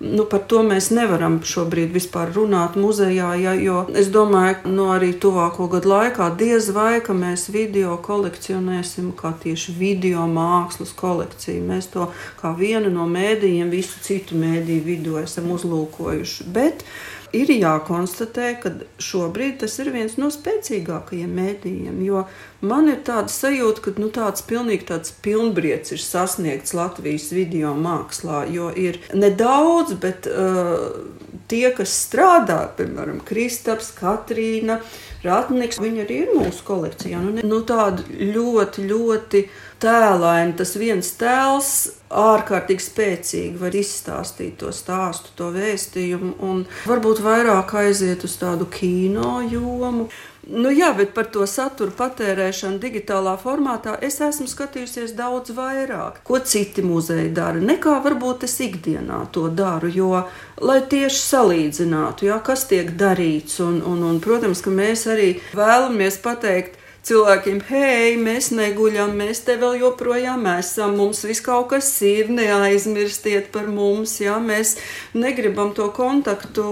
nu, 0.00 0.24
par 0.24 0.40
to 0.48 0.62
mēs 0.64 0.88
nevaram 0.96 1.38
šobrīd 1.44 1.92
vispār 1.92 2.32
runāt 2.34 2.76
muzejā, 2.80 3.30
ja, 3.40 3.52
jo 3.60 3.82
es 3.96 4.08
domāju, 4.12 4.56
ka 4.62 4.72
nu, 4.72 4.88
arī 4.94 5.12
tuvāko 5.20 5.68
gadu 5.72 5.92
laikā 5.92 6.30
diez 6.40 6.70
vai 6.74 7.02
ka 7.04 7.16
mēs 7.16 7.50
video 7.52 7.98
kolekcionēsim 8.04 9.12
kā 9.18 9.34
tieši 9.42 9.76
video 9.76 10.24
mākslas 10.30 10.94
kolekciju. 10.96 11.62
Mēs 11.68 11.90
to 11.92 12.08
kā 12.40 12.54
vienu 12.56 12.92
no 12.92 13.06
mēdījiem, 13.10 13.70
visu 13.72 14.00
citu 14.04 14.40
mēdīju 14.40 14.86
vidū 14.88 15.20
esam 15.20 15.52
uzlūkojuši. 15.56 16.48
Bet 16.54 16.84
ir 17.36 17.50
jākonstatē, 17.52 18.48
ka 18.62 18.72
šobrīd 19.02 19.60
tas 19.62 19.76
ir 19.82 19.90
viens 19.94 20.16
no 20.20 20.30
spēcīgākajiem 20.32 21.32
mēdījiem. 21.36 22.00
Jo 22.04 22.24
man 22.66 22.90
ir 22.92 23.00
tāda 23.06 23.32
sajūta, 23.32 23.84
ka 23.84 23.94
nu, 24.00 24.10
tāds 24.14 24.44
pilnīgi 24.46 24.88
tāds 24.90 25.14
pilnbriets 25.24 25.94
ir 25.94 26.02
sasniegts 26.02 26.74
Latvijas 26.76 27.30
video 27.34 27.74
mākslā. 27.78 28.44
Jo 28.52 28.70
ir 28.74 29.00
nedaudz, 29.14 29.94
bet 30.02 30.28
uh, 30.30 30.90
tie, 31.50 31.68
kas 31.76 31.94
strādā, 32.06 32.62
piemēram, 32.78 33.22
Kristaps, 33.26 33.92
Katrīna, 33.98 34.80
Ratnieks, 35.24 35.80
viņi 35.82 36.04
arī 36.06 36.22
ir 36.24 36.34
mūsu 36.36 36.64
kolekcijā. 36.64 37.20
Nu, 37.20 37.34
ne, 37.36 37.44
nu, 37.46 37.60
tādi 37.68 38.30
ļoti, 38.32 38.86
ļoti 38.88 39.46
tēlaini, 39.82 40.56
tas 40.56 40.76
viens 40.80 41.14
tēls 41.20 41.74
ārkārtīgi 42.10 42.82
spēcīgi 42.82 43.60
var 43.60 43.76
izstāstīt 43.78 44.58
to 44.60 44.72
stāstu, 44.74 45.30
to 45.38 45.52
vēstījumu, 45.54 46.34
un 46.42 46.64
varbūt 46.88 47.22
vairāk 47.22 47.76
aiziet 47.84 48.26
uz 48.26 48.34
tādu 48.40 48.66
kino 48.70 49.38
jomu. 49.46 50.08
Nu, 50.50 50.70
jā, 50.72 50.88
bet 50.96 51.12
par 51.14 51.28
to 51.30 51.44
saturu 51.46 51.92
patērēšanu 51.94 52.80
digitālā 52.82 53.36
formātā 53.38 53.92
es 54.02 54.16
esmu 54.24 54.48
skatījusies 54.50 55.12
daudz 55.14 55.52
vairāk, 55.54 56.22
ko 56.26 56.40
citi 56.40 56.82
muzeji 56.82 57.28
dara, 57.36 57.60
nekā 57.60 57.98
varbūt 58.02 58.48
es 58.48 58.56
ikdienā 58.64 59.20
to 59.36 59.46
daru. 59.52 59.92
Jo, 59.94 60.24
lai 60.64 60.80
tieši 60.90 61.20
salīdzinātu, 61.20 62.30
jā, 62.32 62.40
kas 62.42 62.64
tiek 62.72 62.90
darīts, 62.98 63.60
un, 63.62 63.78
un, 63.86 64.02
un, 64.08 64.18
protams, 64.24 64.64
ka 64.64 64.74
mēs 64.74 65.06
arī 65.12 65.34
vēlamies 65.54 66.18
pateikt, 66.24 66.79
cilvēkiem, 67.06 67.60
hei, 67.70 68.16
mēs 68.20 68.50
neguļam, 68.54 69.14
mēs 69.18 69.42
te 69.46 69.56
vēl 69.60 69.78
joprojām 69.80 70.46
esam, 70.52 70.96
mums 71.00 71.22
viss 71.26 71.44
kaut 71.44 71.70
kas 71.72 71.88
ir, 72.06 72.30
neaizmirstiet 72.34 73.50
par 73.54 73.68
mums, 73.72 74.18
jā, 74.22 74.36
mēs 74.42 74.76
negribam 75.16 75.72
to 75.76 75.88
kontaktu 75.96 76.66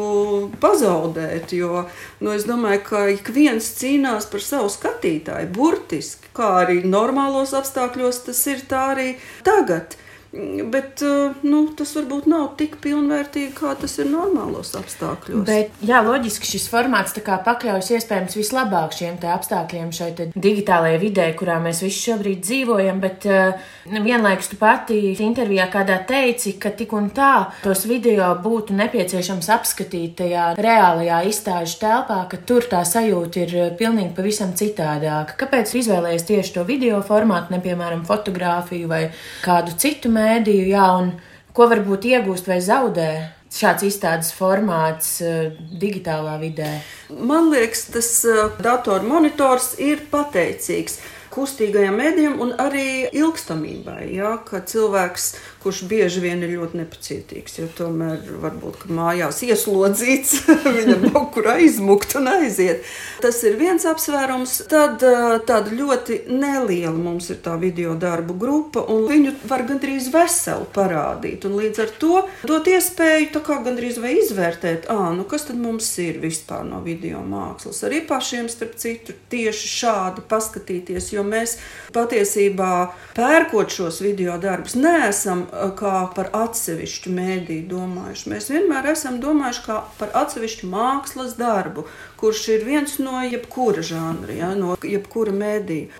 pazaudēt, 0.63 1.55
jo, 1.57 1.87
nu, 2.21 2.35
es 2.35 2.49
domāju, 2.49 2.83
ka 2.91 3.05
ik 3.15 3.33
viens 3.35 3.73
cīnās 3.79 4.29
par 4.33 4.45
savu 4.45 4.73
skatītāju, 4.73 5.53
burtiski, 5.55 6.35
kā 6.37 6.53
arī 6.65 6.83
normālos 6.85 7.57
apstākļos 7.57 8.27
tas 8.29 8.45
ir 8.53 8.67
tā 8.69 8.91
arī 8.97 9.09
tagad. 9.47 9.97
Bet 10.31 11.01
eh, 11.01 11.33
nu, 11.49 11.63
tas 11.73 11.95
varbūt 11.97 12.27
nav 12.29 12.51
tik 12.61 12.75
pilnvērtīgi, 12.85 13.55
kā 13.57 13.73
tas 13.81 13.95
ir 13.97 14.11
normālos 14.13 14.75
apstākļos. 14.77 15.47
Bet, 15.49 15.79
jā, 15.81 16.03
loģiski 16.05 16.51
šis 16.51 16.67
formāts 16.69 17.17
pakļaujas 17.17 17.89
iespējams 17.97 18.37
vislabāk 18.37 18.93
šiem 18.93 19.17
apstākļiem, 19.25 19.89
šai 19.95 20.11
digitālajai 20.37 20.99
vidē, 21.01 21.31
kurā 21.39 21.57
mēs 21.65 21.81
visi 21.81 22.11
šobrīd 22.11 22.43
dzīvojam. 22.45 23.01
Bet 23.01 23.25
uh, 23.25 23.57
vienlaikus 23.89 24.51
tu 24.53 24.59
pati 24.61 24.99
intervijā 25.25 25.71
kādā 25.73 25.97
teici, 26.09 26.59
ka 26.61 26.75
tik 26.77 26.93
un 26.93 27.09
tā 27.17 27.49
tos 27.63 27.87
video 27.89 28.29
būtu 28.45 28.77
nepieciešams 28.77 29.49
apskatīt 29.57 30.19
tajā 30.21 30.51
reālajā 30.61 31.23
izstāžu 31.31 31.81
telpā, 31.81 32.21
ka 32.29 32.43
tur 32.45 32.69
tā 32.69 32.83
sajūta 32.85 33.47
ir 33.47 33.57
eh, 33.57 33.73
pilnīgi 33.81 34.13
pavisam 34.19 34.53
citādāka. 34.53 35.39
Kāpēc 35.41 35.73
izvēlējies 35.81 36.29
tieši 36.29 36.55
to 36.59 36.69
video 36.69 37.01
formātu, 37.01 37.57
ne 37.57 37.65
piemēram 37.65 38.05
fotografiju 38.05 38.93
vai 38.93 39.03
kādu 39.41 39.73
citu? 39.73 40.18
Mēdīju, 40.19 40.69
jā, 40.75 40.87
un 41.01 41.13
ko 41.57 41.69
varbūt 41.71 42.09
iegūst 42.13 42.51
vai 42.51 42.61
zaudē 42.65 43.11
šāds 43.55 43.87
izstādes 43.89 44.33
formāts 44.37 45.19
uh, 45.25 45.53
digitālā 45.81 46.37
vidē? 46.43 46.79
Man 47.09 47.49
liekas, 47.55 47.87
tas 47.95 48.11
uh, 48.29 48.51
datormonitors 48.63 49.77
ir 49.81 50.05
pateicīgs 50.13 51.01
kustīgajam 51.33 51.99
mēdījam 52.01 52.39
un 52.43 52.53
arī 52.61 53.09
ilgstamībai. 53.15 54.09
Ja, 54.17 54.37
ka 54.45 54.63
cilvēks 54.67 55.31
kurš 55.63 55.83
bieži 55.91 56.23
vien 56.23 56.43
ir 56.45 56.55
ļoti 56.57 56.79
nepacietīgs, 56.83 57.59
jo 57.61 57.69
tomēr 57.79 58.23
varbūt 58.43 58.87
mājās 58.95 59.43
ieslodzīts, 59.47 60.35
viņam 60.79 61.09
nav 61.11 61.29
kur 61.35 61.51
aizmukt 61.55 62.15
un 62.21 62.31
aiziet. 62.33 62.87
Tas 63.23 63.41
ir 63.47 63.59
viens 63.59 63.87
apsvērums. 63.89 64.61
Tad 64.71 65.03
tāda 65.49 65.75
ļoti 65.75 66.23
neliela 66.31 66.95
mums 66.95 67.31
ir 67.33 67.41
tā 67.45 67.57
video 67.61 67.95
darbu 67.99 68.37
grupa, 68.39 68.85
un 68.93 69.07
viņu 69.11 69.35
var 69.51 69.65
gandrīz 69.69 70.11
veselu 70.15 70.69
parādīt. 70.75 71.47
Un 71.49 71.59
līdz 71.59 71.83
ar 71.85 71.95
to 72.01 72.23
dot 72.47 72.71
iespēju 72.71 73.33
gandrīz 73.67 73.99
vai 74.03 74.15
izvērtēt, 74.21 74.87
ah, 74.93 75.11
nu 75.17 75.25
kas 75.29 75.49
tad 75.49 75.59
mums 75.61 75.89
ir 76.03 76.21
vispār 76.23 76.65
no 76.69 76.81
video 76.85 77.21
mākslas. 77.27 77.83
Arī 77.87 78.03
pašiem, 78.07 78.49
starp 78.53 78.77
citu, 78.81 79.15
tieši 79.33 79.71
šādi 79.73 80.25
paskatīties, 80.31 81.13
jo 81.15 81.25
mēs 81.27 81.59
patiesībā 81.95 82.73
pērkot 83.17 83.75
šos 83.75 84.03
video 84.05 84.39
darbus, 84.41 84.77
neesam 84.79 85.48
kā 85.79 85.95
par 86.17 86.31
atsevišķu 86.37 87.13
mēdīju 87.15 87.69
domājuši. 87.71 88.29
Mēs 88.33 88.51
vienmēr 88.53 88.91
esam 88.93 89.19
domājuši 89.23 89.65
par 90.01 90.15
atsevišķu 90.23 90.69
mākslas 90.73 91.37
darbu, 91.39 91.87
kurš 92.21 92.45
ir 92.57 92.69
viens 92.69 92.99
no 93.03 93.23
jebkura 93.25 93.85
žanra, 93.85 94.35
ja, 94.35 94.53
no 94.59 94.77
jebkura 94.83 95.35
mēdīja. 95.35 95.91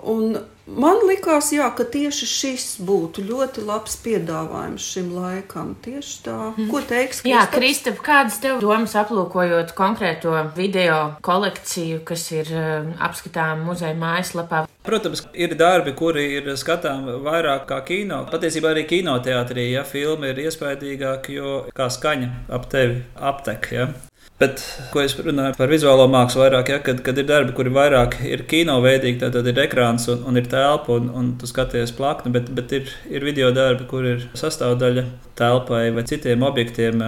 Man 0.69 1.01
likās, 1.09 1.49
jā, 1.55 1.67
ka 1.73 1.87
tieši 1.89 2.27
šis 2.29 2.65
būtu 2.85 3.23
ļoti 3.25 3.63
labs 3.65 3.97
piedāvājums 4.05 4.85
šim 4.85 5.13
laikam. 5.17 5.73
Tieši 5.85 6.17
tā, 6.27 6.37
mm. 6.51 6.67
ko 6.69 6.83
teiks 6.83 7.23
Kristaps? 7.23 7.31
Jā, 7.31 7.45
Kristap, 7.53 8.03
kādas 8.05 8.37
tev 8.43 8.61
domas 8.61 8.93
aplūkojot 8.99 9.73
konkrēto 9.79 10.35
video 10.57 10.99
kolekciju, 11.25 12.03
kas 12.09 12.27
ir 12.37 12.53
uh, 12.53 12.91
apskatām 13.09 13.65
muzeja 13.69 13.97
mājaslapā? 13.99 14.67
Protams, 14.89 15.25
ir 15.37 15.57
darbi, 15.59 15.93
kuri 15.97 16.27
ir 16.39 16.53
skatām 16.61 17.09
vairāk 17.25 17.65
kā 17.69 17.81
kino. 17.89 18.23
Patiesībā 18.29 18.75
arī 18.75 18.85
kinoteātrī, 18.89 19.71
ja 19.73 19.87
filma 19.89 20.33
ir 20.33 20.45
iespaidīgāka, 20.47 21.33
jo 21.33 21.57
kā 21.77 21.89
skaņa 21.93 22.31
ap 22.53 22.69
tevi 22.73 23.03
aptek. 23.17 23.73
Ja? 23.73 23.91
Bet, 24.39 24.61
ko 24.93 25.01
es 25.03 25.17
runāju 25.19 25.57
par 25.59 25.71
vizuālo 25.73 26.05
mākslu, 26.11 26.45
vairāk, 26.45 26.69
ja, 26.71 26.77
kad, 26.87 27.01
kad 27.03 27.17
ir 27.19 27.25
darbi, 27.27 27.51
kuri 27.57 27.73
vairāk 27.75 28.21
ir 28.23 28.45
kino 28.47 28.77
veidīgi, 28.85 29.19
tad, 29.19 29.33
tad 29.35 29.49
ir 29.51 29.57
ekrāns 29.65 30.05
un, 30.13 30.21
un 30.31 30.39
ir 30.39 30.47
telpa 30.47 30.95
un, 30.95 31.09
un 31.11 31.33
tu 31.41 31.49
skaties 31.51 31.91
plakni, 31.97 32.31
bet, 32.37 32.53
bet 32.55 32.75
ir, 32.77 32.93
ir 33.11 33.27
video 33.27 33.49
darbi, 33.57 33.89
kur 33.91 34.07
ir 34.07 34.29
sastāvdaļa 34.39 35.03
telpai 35.39 35.89
vai 35.97 36.05
citiem 36.07 36.45
objektiem. 36.47 37.03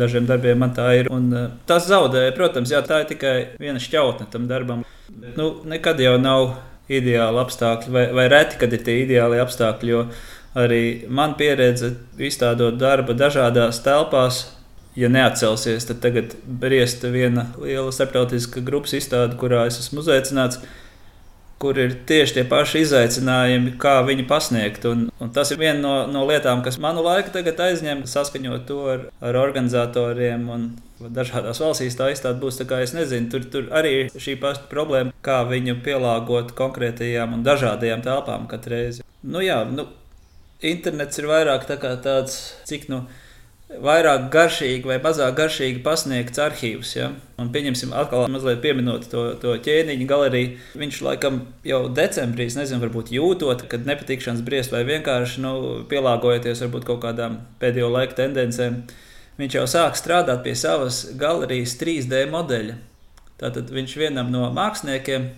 Dažiem 0.00 0.24
darbiem 0.30 0.56
man 0.64 0.72
tā 0.76 0.88
ir. 1.02 1.10
Un, 1.12 1.28
tas 1.68 1.84
zaudē, 1.90 2.24
protams, 2.38 2.72
jā, 2.72 2.80
tā 2.86 3.02
ir 3.02 3.10
tikai 3.12 3.34
viena 3.60 3.82
šķautne 3.82 4.30
tam 4.32 4.48
darbam. 4.48 4.86
Nu, 5.36 5.50
nekad 5.68 6.00
jau 6.00 6.14
nav 6.22 6.54
ideāli 6.88 7.42
apstākļi, 7.42 7.92
vai, 7.92 8.06
vai 8.16 8.24
reti, 8.32 8.56
kad 8.62 8.72
ir 8.72 8.86
tie 8.86 9.02
ideāli 9.02 9.42
apstākļi. 9.44 9.92
Jo 9.92 10.06
arī 10.56 10.82
man 11.12 11.36
pieredze 11.38 11.92
izstādot 12.18 12.80
darbu 12.80 13.14
dažādās 13.14 13.82
telpās 13.84 14.40
ja 15.00 15.08
neatcelsies, 15.12 15.88
tad 15.88 16.02
tagad 16.04 16.36
briest 16.44 17.04
viena 17.08 17.48
liela 17.60 17.90
starptautiska 17.94 18.62
grupas 18.66 18.94
izstāde, 18.98 19.38
kurā 19.40 19.64
es 19.70 19.80
esmu 19.80 20.02
uzaicināts, 20.04 20.60
kur 21.60 21.76
ir 21.76 21.92
tieši 22.08 22.38
tie 22.38 22.44
paši 22.48 22.80
izaicinājumi, 22.86 23.74
kā 23.80 23.98
viņu 24.06 24.24
pasniegt. 24.28 24.86
Un, 24.88 25.08
un 25.20 25.32
tas 25.36 25.50
ir 25.52 25.60
viena 25.60 25.80
no, 25.82 25.94
no 26.08 26.24
lietām, 26.28 26.62
kas 26.64 26.80
manu 26.80 27.04
laiku 27.04 27.34
tagad 27.34 27.60
aizņem, 27.66 28.06
saskaņot 28.08 28.64
to 28.68 28.78
ar, 28.94 29.02
ar 29.20 29.36
organizatoriem. 29.42 30.48
Dažādās 31.00 31.60
valstīs 31.60 31.96
tā 31.96 32.10
izstāde 32.12 32.40
būs 32.40 32.60
tā, 32.60 32.66
kā 32.68 32.80
es 32.84 32.94
nezinu. 32.96 33.28
Tur, 33.32 33.44
tur 33.52 33.68
arī 33.76 33.92
ir 34.06 34.16
šī 34.16 34.38
paša 34.40 34.68
problēma, 34.72 35.12
kā 35.24 35.42
viņu 35.48 35.78
pielāgot 35.84 36.54
konkrētajām 36.56 37.36
un 37.36 37.44
dažādajām 37.44 38.04
telpām 38.08 38.48
katru 38.48 38.76
reizi. 38.78 39.04
Nu, 39.20 39.44
jā, 39.44 39.60
nu, 39.68 39.84
internets 40.64 41.20
ir 41.20 41.28
vairāk 41.28 41.68
tā 41.68 41.76
tāds, 41.76 42.40
cik 42.68 42.88
nu 42.88 43.04
vairāk 43.78 44.26
garšīgi 44.32 44.88
vai 44.88 44.96
mazāk 45.02 45.36
garšīgi 45.38 45.82
pasniegts 45.84 46.40
arhīvs. 46.42 46.94
Ja? 46.96 47.10
Un 47.40 47.52
pieņemsim, 47.54 47.92
atkal 47.96 48.26
mazliet 48.32 48.62
pieminot 48.64 49.06
to, 49.10 49.26
to 49.42 49.54
ķēniņa 49.64 50.08
galeriju. 50.10 50.56
Viņš 50.80 51.00
laikam 51.06 51.42
jau 51.66 51.84
decembrī, 51.94 52.48
nezinu, 52.50 52.82
varbūt 52.82 53.12
jūtot, 53.14 53.66
kad 53.70 53.86
nepatikšanas 53.88 54.42
briest 54.46 54.74
vai 54.74 54.82
vienkārši 54.88 55.44
nu, 55.44 55.54
pielāgojoties 55.90 56.64
varbūt 56.66 56.88
kaut 56.88 57.02
kādām 57.06 57.40
pēdējo 57.62 57.92
laiku 57.94 58.18
tendencēm. 58.18 58.82
Viņš 59.40 59.56
jau 59.56 59.66
sāk 59.70 59.96
strādāt 59.96 60.42
pie 60.44 60.56
savas 60.58 61.04
galerijas 61.16 61.78
3D 61.80 62.26
modeļa. 62.32 62.76
Tātad 63.40 63.70
viņš 63.72 63.96
vienam 63.96 64.28
no 64.34 64.50
māksliniekiem 64.52 65.30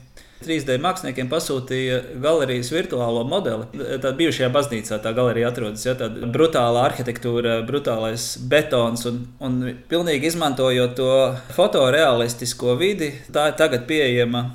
3D 0.45 0.77
māksliniekiem 0.83 1.29
pasūtīja 1.31 1.99
galerijas 2.23 2.73
virtuālo 2.75 3.23
modeli. 3.29 3.69
Tad 4.03 4.17
bijušajā 4.19 4.49
baznīcā 4.55 4.99
tā 5.05 5.13
galerija 5.17 5.51
atrodas. 5.53 5.85
Ja, 5.87 5.95
tāda 5.99 6.29
brutāla 6.35 6.87
arhitektūra, 6.89 7.61
brutālais 7.69 8.27
betons 8.51 9.07
un, 9.11 9.23
un 9.43 9.61
pilnīgi 9.91 10.31
izmantojot 10.33 10.97
to 10.99 11.13
fotorealistisko 11.57 12.77
vidi. 12.81 13.13
Tā 13.33 13.51
ir 13.53 13.57
tagad 13.61 13.87
pieejama 13.91 14.49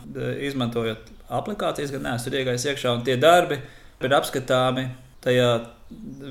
izmantojot 0.50 1.14
aplikācijas, 1.40 1.96
gan 1.96 2.06
neesmu 2.12 2.38
iegājis 2.40 2.70
iekšā, 2.72 2.94
un 2.96 3.08
tie 3.08 3.18
darbi 3.20 3.60
ir 4.04 4.20
apskatāmi 4.20 4.90
tajā 5.26 5.50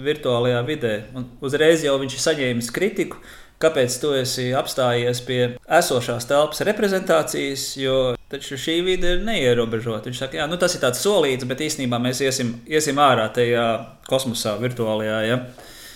virtuālajā 0.06 0.62
vidē. 0.68 0.94
Un 1.16 1.26
uzreiz 1.44 1.84
jau 1.84 1.96
viņš 2.00 2.16
ir 2.16 2.24
saņēmis 2.28 2.72
kritiku 2.76 3.20
kāpēc 3.62 3.98
tu 4.00 4.12
esi 4.16 4.50
apstājies 4.56 5.22
pie 5.26 5.40
esošās 5.78 6.28
telpas 6.28 6.62
reprezentācijas, 6.68 7.70
jo 7.80 8.15
taču 8.32 8.58
šī 8.58 8.80
vide 8.86 9.16
ir 9.16 9.22
neierobežota. 9.26 10.10
Viņš 10.10 10.22
saka, 10.24 10.40
jā, 10.40 10.46
nu, 10.50 10.58
tas 10.60 10.74
ir 10.74 10.82
tāds 10.82 11.02
solīts, 11.04 11.46
bet 11.48 11.62
īstenībā 11.66 12.00
mēs 12.02 12.22
iesim, 12.26 12.56
iesim 12.66 12.98
ārā 13.02 13.28
tajā 13.34 13.66
kosmosā, 14.08 14.56
virtuālajā. 14.62 15.20
Ja? 15.28 15.38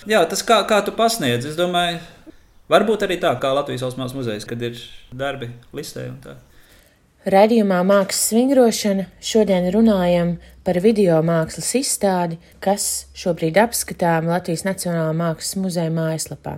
Jā, 0.08 0.22
tas 0.30 0.44
kā, 0.46 0.60
kā 0.68 0.80
tu 0.86 0.94
pasniedz, 0.96 1.48
es 1.50 1.58
domāju, 1.58 1.98
varbūt 2.70 3.06
arī 3.06 3.18
tā 3.22 3.34
kā 3.40 3.50
Latvijas 3.56 3.82
Valsts 3.88 4.16
muzejs, 4.16 4.46
kad 4.48 4.62
ir 4.62 4.78
darbi 5.10 5.50
listē 5.76 6.06
un 6.12 6.22
tā. 6.22 6.38
Radījumā 7.28 7.82
mākslas 7.84 8.30
vingrošana 8.32 9.02
šodien 9.20 9.66
runājam 9.74 10.38
par 10.64 10.78
video 10.80 11.18
mākslas 11.20 11.74
izstādi, 11.76 12.38
kas 12.64 13.10
šobrīd 13.12 13.58
apskatām 13.60 14.30
Latvijas 14.30 14.64
Nacionālā 14.64 15.12
mākslas 15.18 15.58
muzeja 15.60 15.92
mājaslapā. 15.92 16.56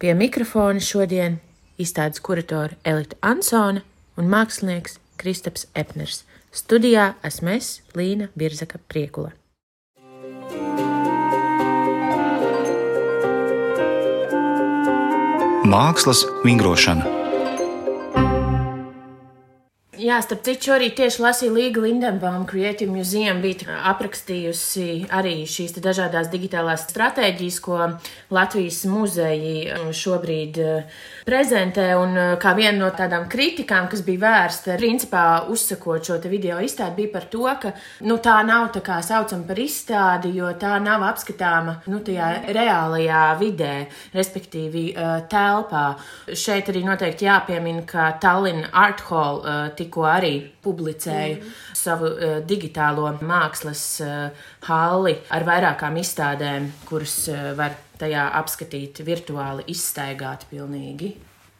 Pie 0.00 0.14
mikrofona 0.16 0.80
šodien 0.80 1.36
izstādes 1.76 2.24
kuratore 2.24 2.78
Elita 2.88 3.20
Ansone 3.20 3.84
un 4.16 4.32
mākslinieks 4.32 4.96
Kristaps 5.18 5.66
Epners. 5.74 6.22
Studijā 6.54 7.12
esmu 7.26 7.56
es, 7.58 7.74
Līna 7.98 8.30
Birzaka 8.38 8.80
Priekula. 8.88 9.34
Mākslas 15.68 16.24
vingrošana. 16.46 17.17
Jā, 19.98 20.20
starp 20.22 20.44
citu, 20.46 20.70
arī 20.70 20.92
tieši 20.94 21.18
lasīju 21.24 21.54
Līga 21.56 21.80
Lindenbaum 21.82 22.44
Creative 22.46 22.92
Museum 22.94 23.40
bija 23.42 23.80
aprakstījusi 23.90 25.08
arī 25.10 25.40
šīs 25.42 25.72
dažādās 25.82 26.28
digitālās 26.30 26.84
stratēģijas, 26.86 27.56
ko 27.64 27.80
Latvijas 28.30 28.84
muzeji 28.86 29.64
uh, 29.66 29.88
šobrīd 29.90 30.60
uh, 30.62 31.00
prezentē. 31.26 31.88
Un 31.98 32.14
uh, 32.14 32.26
kā 32.38 32.52
viena 32.54 32.76
no 32.78 32.92
tādām 32.94 33.26
kritikām, 33.32 33.88
kas 33.90 34.04
bija 34.06 34.22
vērsta, 34.22 34.76
principā 34.78 35.24
uzsakot 35.50 36.06
šo 36.06 36.20
video 36.28 36.60
izstādi, 36.62 37.00
bija 37.00 37.12
par 37.16 37.26
to, 37.34 37.42
ka 37.58 37.74
nu, 38.06 38.20
tā 38.22 38.36
nav 38.46 38.68
tā 38.76 38.84
kā 38.86 39.00
saucama 39.02 39.50
par 39.50 39.58
izstādi, 39.64 40.30
jo 40.38 40.52
tā 40.62 40.76
nav 40.84 41.08
apskatāma 41.08 41.80
nu, 41.90 41.98
tajā 42.06 42.30
reālajā 42.54 43.24
vidē, 43.42 43.74
respektīvi 44.14 44.86
telpā. 45.34 45.84
Šeit 46.30 46.70
arī 46.70 46.86
noteikti 46.86 47.26
jāpiemina, 47.26 47.82
ka 47.88 48.12
Tallinn 48.22 48.62
Art 48.70 49.02
Hall 49.10 49.42
tika 49.74 49.87
tikko 49.88 50.04
arī 50.04 50.34
publicēju 50.62 51.40
mm. 51.40 51.52
savu 51.74 52.12
uh, 52.12 52.36
digitālo 52.44 53.08
mākslas 53.24 53.84
uh, 54.04 54.48
halli 54.68 55.16
ar 55.32 55.48
vairākām 55.48 55.96
izstādēm, 55.96 56.68
kuras 56.88 57.24
uh, 57.32 57.54
var 57.56 57.74
tajā 57.98 58.28
apskatīt 58.38 59.00
virtuāli, 59.02 59.64
izstaigāt 59.72 60.46
pilnīgi. 60.52 61.16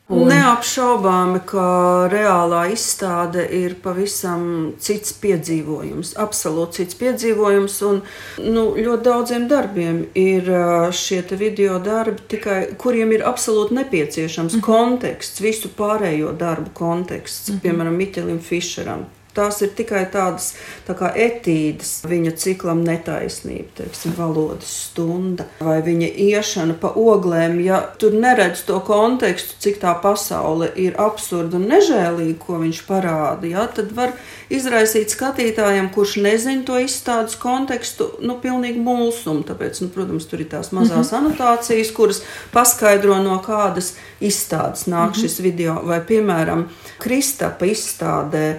Un... 0.09 0.25
Neapšaubāmi, 0.31 1.43
ka 1.45 1.63
reālā 2.09 2.63
izstāde 2.73 3.43
ir 3.53 3.75
pavisam 3.85 4.47
cits 4.81 5.13
piedzīvojums, 5.21 6.15
absolūti 6.17 6.81
cits 6.81 6.97
piedzīvojums. 6.97 7.77
Un, 7.91 8.01
nu, 8.41 8.63
ļoti 8.79 9.05
daudziem 9.05 9.45
darbiem 9.51 10.01
ir 10.17 10.49
šie 10.97 11.21
video 11.37 11.77
darbi, 11.85 12.25
tikai, 12.33 12.57
kuriem 12.81 13.13
ir 13.19 13.27
absolūti 13.29 13.77
nepieciešams 13.83 14.57
mm 14.57 14.61
-hmm. 14.61 14.65
konteksts, 14.65 15.45
visu 15.45 15.69
pārējo 15.77 16.33
darbu 16.33 16.73
konteksts, 16.73 17.51
mm 17.51 17.55
-hmm. 17.55 17.61
piemēram, 17.61 17.97
Miķelim 18.01 18.41
Fischeram. 18.41 19.05
Tās 19.39 19.63
ir 19.63 19.71
tikai 19.79 20.05
tādas 20.13 20.53
tā 20.87 20.97
kā 20.99 21.13
etīdes 21.15 22.01
viņa 22.09 22.35
ciklam 22.43 22.83
netaisnība, 22.87 23.71
teiksim, 23.83 24.17
valodas 24.19 24.73
stunda 24.89 25.47
vai 25.63 25.79
viņa 25.85 26.09
iešana 26.25 26.75
pa 26.81 26.91
oglēm. 26.99 27.59
Ja 27.63 27.81
tur 28.01 28.17
neredz 28.19 28.65
to 28.67 28.81
kontekstu, 28.85 29.55
cik 29.63 29.79
tā 29.83 29.95
pasaule 30.03 30.71
ir 30.75 30.99
absurda 30.99 31.59
un 31.61 31.69
nežēlīga, 31.71 32.39
ko 32.43 32.59
viņš 32.65 32.83
parāda, 32.89 33.47
ja, 33.49 33.67
tad 33.71 33.93
var 33.97 34.15
izraisīt 34.53 35.13
skatītājiem, 35.13 35.91
kurš 35.95 36.17
nezina 36.25 36.65
to 36.67 36.79
izstādes 36.83 37.37
kontekstu, 37.41 38.11
nu, 38.25 38.39
pilnīgi 38.43 38.81
mulsumu. 38.83 39.45
Tāpēc, 39.49 39.83
nu, 39.85 39.91
protams, 39.95 40.27
tur 40.29 40.43
ir 40.43 40.51
tās 40.53 40.73
mazās 40.73 41.13
mm 41.13 41.17
-hmm. 41.17 41.31
anotācijas, 41.31 41.93
kuras 41.95 42.23
paskaidro, 42.53 43.21
no 43.23 43.39
kādas 43.45 43.95
izstādes 44.21 44.89
nāk 44.89 45.09
mm 45.09 45.13
-hmm. 45.13 45.21
šis 45.21 45.41
video, 45.41 45.81
vai, 45.85 46.01
piemēram, 46.01 46.69
Kristapa 46.99 47.67
izstādē 47.67 48.59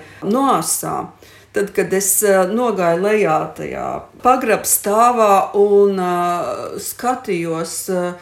Noasā. 0.69 1.11
Tad, 1.51 1.71
kad 1.73 1.93
es 1.97 2.21
uh, 2.21 2.45
nogāju 2.45 3.01
lejā 3.01 3.38
tajā 3.57 3.85
pagrabstāvā 4.21 5.55
un 5.57 5.97
uh, 5.97 6.77
skatījos, 6.77 7.73
uh, 7.89 8.13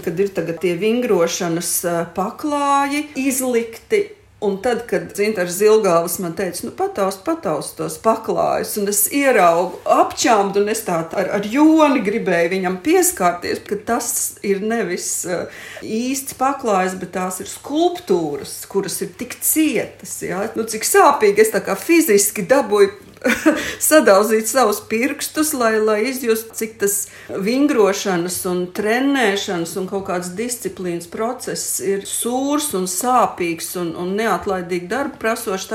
kad 0.00 0.16
ir 0.16 0.30
tie 0.32 0.72
vingrošanas 0.80 1.72
paklāji 2.16 3.04
izlikti 3.20 4.06
Un 4.38 4.60
tad, 4.62 4.84
kad 4.86 5.08
Zintars 5.18 5.56
Zilgāvis 5.58 6.20
man 6.22 6.36
teica, 6.38 6.62
nu, 6.62 6.70
pataust, 6.78 7.24
pataust 7.26 7.72
tos 7.74 7.96
paklājus, 7.98 8.76
un 8.78 8.86
es 8.92 9.00
ieraugu 9.10 9.80
apčāmdu, 9.90 10.62
un 10.62 10.70
es 10.70 10.84
tā 10.86 11.00
ar, 11.10 11.32
ar 11.40 11.48
joni 11.50 12.04
gribēju 12.06 12.52
viņam 12.52 12.76
pieskārties, 12.84 13.64
ka 13.66 13.80
tas 13.88 14.12
ir 14.46 14.62
nevis 14.62 15.08
uh, 15.26 15.50
īsts 15.82 16.38
paklājs, 16.38 16.94
bet 17.00 17.16
tās 17.16 17.40
ir 17.42 17.50
skulptūras, 17.50 18.60
kuras 18.70 19.00
ir 19.02 19.10
tik 19.18 19.34
cietas, 19.42 20.14
ja? 20.22 20.44
nu, 20.54 20.68
cik 20.70 20.86
sāpīgi 20.86 21.42
es 21.42 21.50
tā 21.56 21.64
kā 21.66 21.74
fiziski 21.74 22.46
dabūju 22.46 23.07
sadauzīt 23.90 24.48
savus 24.50 24.80
pirkstus, 24.90 25.52
lai, 25.56 25.76
lai 25.82 25.98
izjustu, 26.10 26.54
cik 26.58 26.78
tas 26.82 26.96
vingrošanas 27.28 28.38
un 28.50 28.64
trenēšanas 28.74 29.74
un 29.80 29.88
kaut 29.90 30.06
kāds 30.10 30.32
disciplīnas 30.38 31.10
process 31.10 31.80
ir 31.84 32.06
sūrs 32.08 32.72
un 32.78 32.88
sāpīgs 32.90 33.74
un, 33.80 33.94
un 33.98 34.14
neatlaidīgi 34.18 34.90
darba 34.90 35.20
prasošs. 35.26 35.70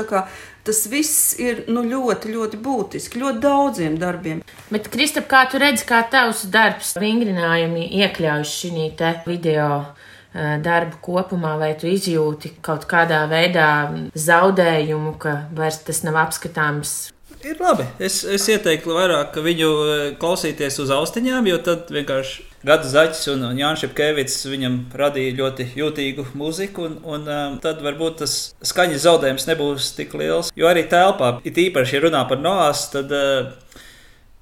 Tas 0.64 0.78
viss 0.88 1.34
ir 1.36 1.66
nu, 1.68 1.82
ļoti, 1.84 2.30
ļoti 2.32 2.58
būtiski, 2.64 3.20
ļoti 3.20 3.42
daudziem 3.42 3.98
darbiem. 4.00 4.40
Bet, 4.72 4.88
Kristap, 4.88 5.26
kā 5.28 5.42
tu 5.52 5.60
redzi, 5.60 5.84
kā 5.84 5.98
tavs 6.08 6.46
darbs, 6.48 6.94
vingrinājumi 6.96 7.90
iekļaujas 8.00 8.54
šī 8.62 8.88
video? 9.28 9.68
Eh, 10.34 10.56
darbu 10.58 10.98
kopumā, 10.98 11.52
vai 11.60 11.76
tu 11.78 11.86
izjūti 11.86 12.56
kaut 12.64 12.88
kādā 12.90 13.20
veidā 13.30 13.68
zaudējumu, 14.18 15.12
ka 15.22 15.34
vairs 15.54 15.78
tas 15.86 16.00
nav 16.02 16.18
apskatāms 16.24 16.94
Ir 17.44 17.60
labi. 17.60 17.84
Es, 18.00 18.22
es 18.24 18.46
ieteiktu 18.48 18.94
vairāk 18.96 19.36
viņu 19.44 19.68
e, 19.68 19.96
klausīties 20.20 20.78
uz 20.80 20.92
austiņām, 20.94 21.48
jo 21.50 21.58
tad 21.66 21.90
vienkārši 21.92 22.46
Gada 22.64 22.88
Zaķis 22.88 23.26
un 23.34 23.42
Jānis 23.58 23.82
Šepkevits 23.82 24.38
viņam 24.48 24.78
radīja 24.96 25.34
ļoti 25.36 25.66
jūtīgu 25.76 26.24
mūziku, 26.40 26.86
un, 26.88 26.94
un 27.04 27.26
um, 27.28 27.58
tad 27.60 27.82
varbūt 27.84 28.22
tas 28.22 28.36
skaņas 28.64 29.04
zaudējums 29.04 29.44
nebūs 29.50 29.90
tik 29.98 30.16
liels. 30.16 30.48
Jo 30.56 30.70
arī 30.70 30.86
telpā, 30.88 31.34
it 31.44 31.60
īpaši, 31.60 31.98
ja 31.98 32.06
runā 32.06 32.22
par 32.30 32.40
noās, 32.40 32.86
tad 32.94 33.12
uh, 33.12 33.52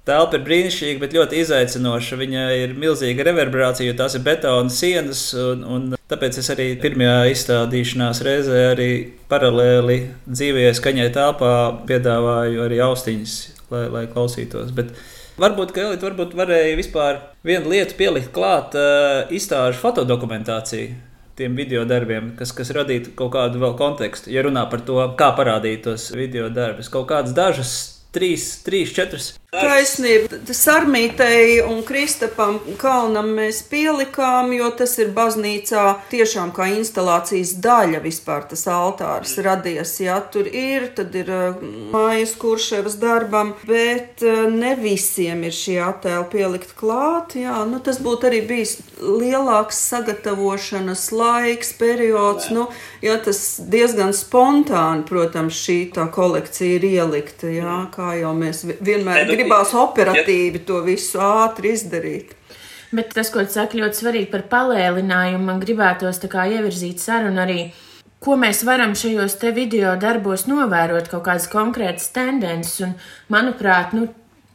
Telpa 0.02 0.34
ir 0.34 0.42
brīnišķīga, 0.42 0.98
bet 0.98 1.12
ļoti 1.14 1.38
izaicinoša. 1.44 2.16
Viņa 2.18 2.46
ir 2.58 2.72
milzīga 2.74 3.22
reverberācija, 3.28 3.86
jo 3.86 3.98
tās 4.00 4.16
ir 4.18 4.24
betona 4.26 4.72
sienas. 4.74 5.28
Un, 5.38 5.62
un 5.62 5.84
tāpēc 6.10 6.40
es 6.42 6.50
arī 6.50 6.72
pirmajā 6.82 7.28
izstādīšanās 7.30 8.22
reizē 8.26 8.64
arī 8.72 8.88
paralēli 9.30 10.00
dzīvajai 10.26 10.72
skaņai 10.78 11.06
telpā 11.14 11.52
piedāvāju 11.86 12.64
arī 12.64 12.80
austiņas, 12.82 13.36
lai, 13.70 13.84
lai 13.94 14.02
klausītos. 14.10 14.72
Bet 14.74 14.90
varbūt, 15.38 15.70
ka 15.70 15.86
Elīte 15.86 16.08
varbūt 16.08 16.34
varēja 16.40 16.74
vispār 16.80 17.22
vienu 17.46 17.70
lietu 17.70 17.94
pielikt 18.00 18.32
klāt 18.34 18.74
uh, 18.74 19.30
izstāžu 19.30 19.78
fotodokumentāciju 19.84 20.98
tiem 21.38 21.54
video 21.56 21.84
darbiem, 21.88 22.34
kas, 22.36 22.50
kas 22.52 22.74
radītu 22.74 23.14
kaut 23.16 23.32
kādu 23.36 23.62
vēl 23.62 23.78
kontekstu. 23.78 24.34
Ja 24.34 24.42
runā 24.44 24.66
par 24.70 24.82
to, 24.84 24.98
kā 25.18 25.30
parādīt 25.38 25.86
tos 25.86 26.10
video 26.10 26.50
darbus, 26.52 26.90
kaut 26.92 27.06
kādas 27.14 27.32
dažas 27.38 27.76
trīs, 28.12 28.58
trīs, 28.66 28.92
četras. 28.92 29.32
Taisnība. 29.52 30.38
Sarmītei 30.56 31.58
un 31.60 31.82
Kristapam 31.84 32.54
kalnam 32.80 33.26
mēs 33.36 33.58
pielikām, 33.68 34.48
jo 34.56 34.70
tas 34.72 34.94
ir 34.96 35.10
baznīcā 35.12 35.82
tiešām 36.08 36.54
kā 36.56 36.70
instalācijas 36.72 37.52
daļa 37.60 38.00
vispār 38.00 38.46
tas 38.48 38.64
altārs 38.72 39.34
radies. 39.44 39.92
Jā, 40.00 40.16
tur 40.32 40.48
ir, 40.48 40.86
tad 40.96 41.12
ir 41.20 41.28
uh, 41.28 41.60
mājas 41.92 42.32
kurševas 42.40 42.96
darbam, 43.02 43.52
bet 43.68 44.24
uh, 44.24 44.46
ne 44.48 44.72
visiem 44.80 45.44
ir 45.44 45.52
šie 45.52 45.76
attēli 45.84 46.30
pielikt 46.32 46.72
klāt. 46.80 47.36
Jā, 47.36 47.58
nu 47.68 47.82
tas 47.84 48.00
būtu 48.00 48.30
arī 48.30 48.40
bijis 48.48 48.78
lielāks 49.04 49.84
sagatavošanas 49.90 51.04
laiks, 51.12 51.74
periods. 51.76 52.48
Nu, 52.56 52.70
jā, 53.04 53.18
tas 53.20 53.60
diezgan 53.60 54.16
spontāni, 54.16 55.04
protams, 55.12 55.60
šī 55.60 55.78
tā 55.92 56.08
kolekcija 56.08 56.80
ir 56.80 56.90
ielikta, 56.94 57.52
jā, 57.52 57.78
kā 57.92 58.16
jau 58.16 58.32
mēs 58.40 58.64
vienmēr 58.80 59.28
gribam 59.28 59.41
gribās 59.42 59.74
operatīvi 59.76 60.60
ja. 60.60 60.66
to 60.68 60.80
visu 60.86 61.20
ātri 61.22 61.74
izdarīt. 61.76 62.36
Bet 62.92 63.14
tas, 63.16 63.30
ko 63.32 63.44
tu 63.46 63.54
saki, 63.54 63.80
ļoti 63.80 64.02
svarīgi 64.02 64.28
par 64.32 64.44
palēlinājumu, 64.52 65.46
man 65.48 65.60
gribētos 65.62 66.20
tā 66.20 66.28
kā 66.32 66.44
ievirzīt 66.52 67.00
sarunu 67.00 67.40
arī, 67.40 67.60
ko 68.22 68.36
mēs 68.36 68.60
varam 68.68 68.92
šajos 68.98 69.38
te 69.40 69.52
video 69.56 69.94
darbos 70.00 70.44
novērot, 70.46 71.08
kaut 71.08 71.24
kādas 71.26 71.48
konkrētas 71.52 72.10
tendences, 72.12 72.82
un, 72.84 72.92
manuprāt, 73.32 73.96
nu, 73.96 74.10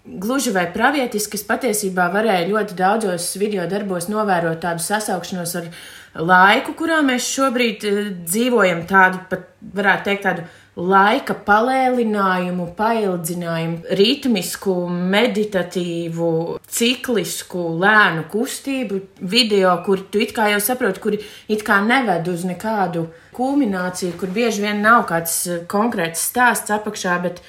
gluži 0.07 0.53
vai 0.55 0.67
pravietiski, 0.73 1.39
es 1.39 1.47
patiesībā 1.47 2.07
varēju 2.13 2.53
ļoti 2.53 2.77
daudzos 2.77 3.31
video 3.41 3.65
darbos 3.69 4.07
novērot 4.11 4.61
tādu 4.63 4.85
sasaukšanos 4.85 5.55
ar 5.59 5.71
laiku, 6.17 6.73
kurā 6.77 7.01
mēs 7.05 7.27
šobrīd 7.33 7.89
uh, 7.89 7.99
dzīvojam, 8.25 8.85
tādu 8.89 9.21
pat, 9.29 9.49
varētu 9.77 10.09
teikt, 10.09 10.25
tādu 10.25 10.47
laika 10.77 11.33
palēlinājumu, 11.45 12.67
paildzinājumu, 12.77 13.79
ritmisku, 13.97 14.75
meditatīvu, 15.13 16.31
ciklisku, 16.69 17.63
lēnu 17.81 18.27
kustību, 18.31 19.01
video, 19.33 19.73
kur 19.85 20.05
tu 20.11 20.21
it 20.21 20.35
kā 20.37 20.51
jau 20.53 20.61
saproti, 20.61 21.01
kuri 21.01 21.21
it 21.49 21.65
kā 21.65 21.79
neved 21.85 22.29
uz 22.29 22.45
nekādu 22.45 23.07
kulmināciju, 23.37 24.17
kur 24.21 24.33
bieži 24.33 24.67
vien 24.67 24.83
nav 24.85 25.07
kāds 25.09 25.39
konkrēts 25.69 26.29
stāsts 26.29 26.73
apakšā, 26.73 27.17
bet 27.25 27.41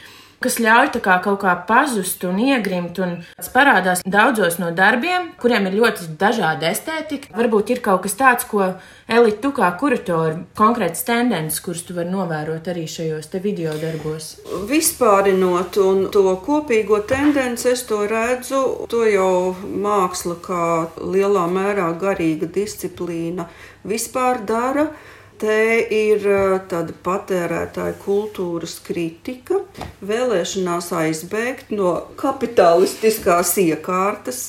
kas 0.43 0.59
ļauj 0.63 0.93
kā 1.03 1.19
kaut 1.25 1.41
kā 1.43 1.55
pazust 1.69 2.25
un 2.29 2.39
iegrimt. 2.43 2.99
Un 3.03 3.19
tas 3.37 3.51
parādās 3.55 4.05
daudzos 4.07 4.59
no 4.63 4.71
darbiem, 4.75 5.33
kuriem 5.41 5.69
ir 5.71 5.79
ļoti 5.81 6.13
dažāda 6.21 6.71
estētika. 6.73 7.33
Varbūt 7.37 7.75
ir 7.75 7.83
kaut 7.85 8.05
kas 8.07 8.17
tāds, 8.19 8.49
ko 8.49 8.75
Elīte, 9.09 9.39
tu 9.41 9.51
kā 9.57 9.71
kuratori, 9.81 10.35
konkrēts 10.59 11.07
tendences, 11.09 11.63
kuras 11.65 11.81
tu 11.89 11.95
vari 11.97 12.11
novērot 12.13 12.67
arī 12.69 12.83
šajos 12.85 13.31
video 13.41 13.73
darbos. 13.81 14.35
Vispārinot 14.69 15.79
un 15.81 16.03
to 16.13 16.35
kopīgo 16.45 17.01
tendenci, 17.09 17.71
es 17.73 17.87
to 17.89 18.03
redzu, 18.11 18.85
to 18.93 19.07
jau 19.09 19.57
māksla 19.65 20.37
kā 20.45 20.65
lielā 21.01 21.47
mērā 21.49 21.89
garīga 21.97 22.51
disciplīna 22.53 23.49
vispār 23.89 24.45
dara 24.45 24.91
Te 25.39 25.59
ir 25.95 26.25
tāda 26.71 26.95
patērētāja 27.07 27.95
kultūras 28.03 28.79
kritika, 28.83 29.61
vēlēšanās 30.03 30.91
aizbēgt 30.99 31.71
no 31.71 31.93
kapitalistiskās 32.19 33.53
iekārtas, 33.63 34.41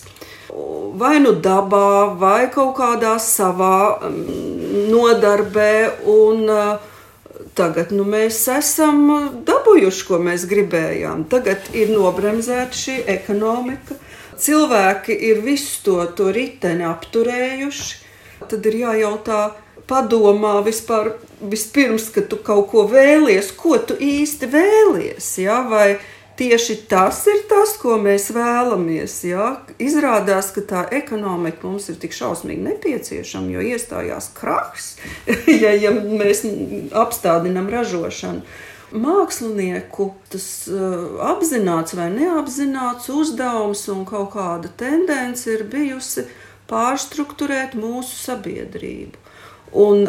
vai 0.97 1.19
nu 1.21 1.35
dabā, 1.37 2.15
vai 2.17 2.49
kaut 2.53 2.73
kādā 2.79 3.17
savā 3.21 3.99
nodarbē. 4.89 5.73
Un, 6.09 6.47
Tagad 7.59 7.89
nu, 7.91 8.05
mēs 8.07 8.37
esam 8.51 8.99
dabūjuši, 9.47 10.03
ko 10.07 10.19
mēs 10.23 10.45
gribējām. 10.47 11.25
Tagad 11.31 11.69
ir 11.75 11.89
nobremzēta 11.91 12.75
šī 12.75 12.95
ekonomika. 13.09 13.97
Cilvēki 14.39 15.15
ir 15.29 15.41
visu 15.43 15.81
to, 15.83 15.97
to 16.15 16.29
riteni 16.35 16.85
apturējuši. 16.87 17.97
Tad 18.47 18.69
ir 18.69 18.77
jājautā, 18.85 19.39
padomā 19.89 20.59
vispār, 20.65 21.15
vispirms, 21.41 22.09
kad 22.13 22.29
tu 22.31 22.37
kaut 22.45 22.69
ko 22.71 22.85
vēlies, 22.89 23.51
ko 23.57 23.77
tu 23.81 23.97
īsti 23.97 24.49
vēlies. 24.53 25.33
Ja? 25.41 25.59
Vai 25.69 25.97
tieši 26.39 26.75
tas 26.87 27.19
ir 27.27 27.43
tas, 27.49 27.75
ko 27.81 27.97
mēs 28.01 28.29
vēlamies. 28.35 29.17
Ja? 29.27 29.49
Izrādās, 29.81 30.53
ka 30.55 30.63
tā 30.63 30.85
ekonomika 31.01 31.67
mums 31.67 31.89
ir 31.91 31.99
tik 31.99 32.15
šausmīgi 32.15 32.63
nepieciešama, 32.69 33.57
jo 33.57 33.67
iestājās 33.73 34.31
krahs, 34.37 34.93
ja, 35.63 35.73
ja 35.75 35.93
mēs 35.93 36.45
apstādinām 36.95 37.71
ražošanu. 37.73 38.45
Mākslinieku 38.89 40.07
tas 40.33 40.45
uh, 40.73 41.19
apzināts 41.29 41.93
vai 41.93 42.07
neapzināts 42.09 43.11
uzdevums 43.13 43.83
un 43.93 44.01
kaut 44.09 44.31
kāda 44.33 44.71
tendence 44.81 45.45
ir 45.53 45.61
bijusi 45.69 46.23
pārstruktūrēt 46.71 47.75
mūsu 47.77 48.17
sabiedrību. 48.17 49.28
Un 49.77 50.07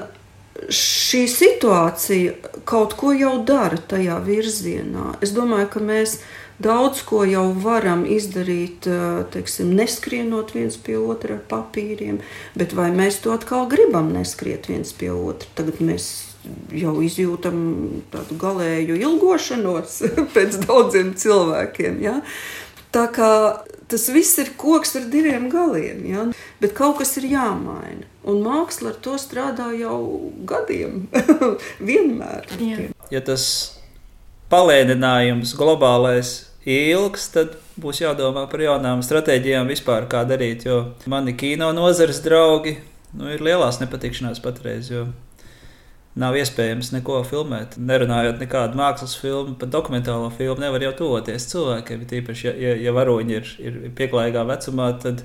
šī 0.71 1.25
situācija 1.31 2.53
kaut 2.69 2.95
ko 3.01 3.15
jau 3.17 3.39
dara 3.47 3.79
tajā 3.91 4.19
virzienā. 4.25 5.17
Es 5.25 5.33
domāju, 5.37 5.71
ka 5.73 5.83
mēs 5.85 6.19
daudz 6.61 7.01
ko 7.09 7.23
jau 7.25 7.47
varam 7.57 8.05
izdarīt, 8.05 8.89
teiksim, 9.33 9.73
neskrienot 9.77 10.53
viens 10.55 10.77
pie 10.77 10.99
otra 11.01 11.39
ar 11.39 11.45
papīriem, 11.49 12.21
bet 12.59 12.75
vai 12.77 12.91
mēs 12.93 13.23
to 13.25 13.33
atkal 13.33 13.69
gribam 13.71 14.13
neskriet 14.13 14.69
viens 14.69 14.93
pie 14.93 15.13
otra? 15.15 15.49
Tagad 15.63 15.81
mēs 15.85 16.11
jau 16.73 16.95
izjūtam 17.05 17.59
tādu 18.13 18.37
galēju 18.41 18.97
ilgošanos 19.01 20.01
pēc 20.35 20.61
daudziem 20.67 21.15
cilvēkiem. 21.21 22.01
Ja? 22.05 22.21
Tā 22.93 23.07
kā 23.15 23.33
tas 23.91 24.07
viss 24.13 24.39
ir 24.43 24.53
koks 24.61 24.97
ar 24.99 25.09
diviem 25.13 25.49
galiem, 25.53 26.05
ja? 26.09 26.27
bet 26.63 26.75
kaut 26.79 27.01
kas 27.01 27.17
ir 27.21 27.29
jāmaina. 27.33 28.07
Un 28.29 28.43
māksla 28.45 28.93
ar 28.93 29.01
to 29.03 29.17
strādā 29.21 29.71
jau 29.79 29.99
gadiem, 30.49 31.07
vienmēr. 31.89 32.47
Jā. 32.61 32.91
Ja 33.11 33.25
tas 33.25 33.45
palēninājums 34.53 35.55
globālais 35.59 36.35
ilgs, 36.69 37.31
tad 37.35 37.57
būs 37.81 38.03
jādomā 38.03 38.45
par 38.51 38.63
jaunām 38.63 39.03
stratēģijām 39.05 39.71
vispār, 39.71 40.07
kā 40.11 40.25
darīt. 40.29 40.67
Jo 40.69 40.83
mani 41.11 41.35
kino 41.39 41.71
nozares 41.77 42.21
draugi 42.25 42.77
nu, 43.17 43.31
ir 43.33 43.43
lielās 43.45 43.81
nepatikšanās 43.83 44.43
patreiz. 44.45 44.91
Nav 46.19 46.35
iespējams 46.35 46.89
neko 46.91 47.21
filmēt. 47.23 47.77
Nerunājot 47.79 48.41
nekādu 48.43 48.79
mākslas 48.81 49.15
filmu, 49.21 49.55
pat 49.61 49.71
dokumentālo 49.71 50.27
filmu, 50.35 50.59
nevar 50.65 50.83
jau 50.83 50.91
tuvoties 51.05 51.47
cilvēkiem. 51.53 52.03
Tīpaši, 52.11 52.49
ja, 52.49 52.55
ja, 52.59 52.73
ja 52.89 52.95
varoņi 52.97 53.37
ir, 53.37 53.53
ir 53.63 53.77
pieklājīgā 53.99 54.43
vecumā, 54.49 54.89
tad, 55.05 55.23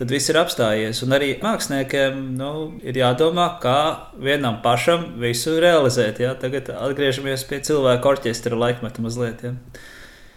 tad 0.00 0.14
viss 0.14 0.32
ir 0.32 0.40
apstājies. 0.40 1.02
Un 1.04 1.12
arī 1.18 1.34
māksliniekiem 1.42 2.22
nu, 2.40 2.52
ir 2.80 3.02
jādomā, 3.02 3.50
kā 3.60 3.76
vienam 4.16 4.62
pašam 4.64 5.10
visu 5.20 5.58
realizēt. 5.60 6.22
Ja? 6.24 6.32
Tagad 6.40 6.72
atgriežamies 6.72 7.44
pie 7.50 7.60
cilvēku 7.68 8.14
orķestra 8.14 8.56
laikmeta 8.56 9.04
mazliet. 9.04 9.44
Ja? 9.44 9.54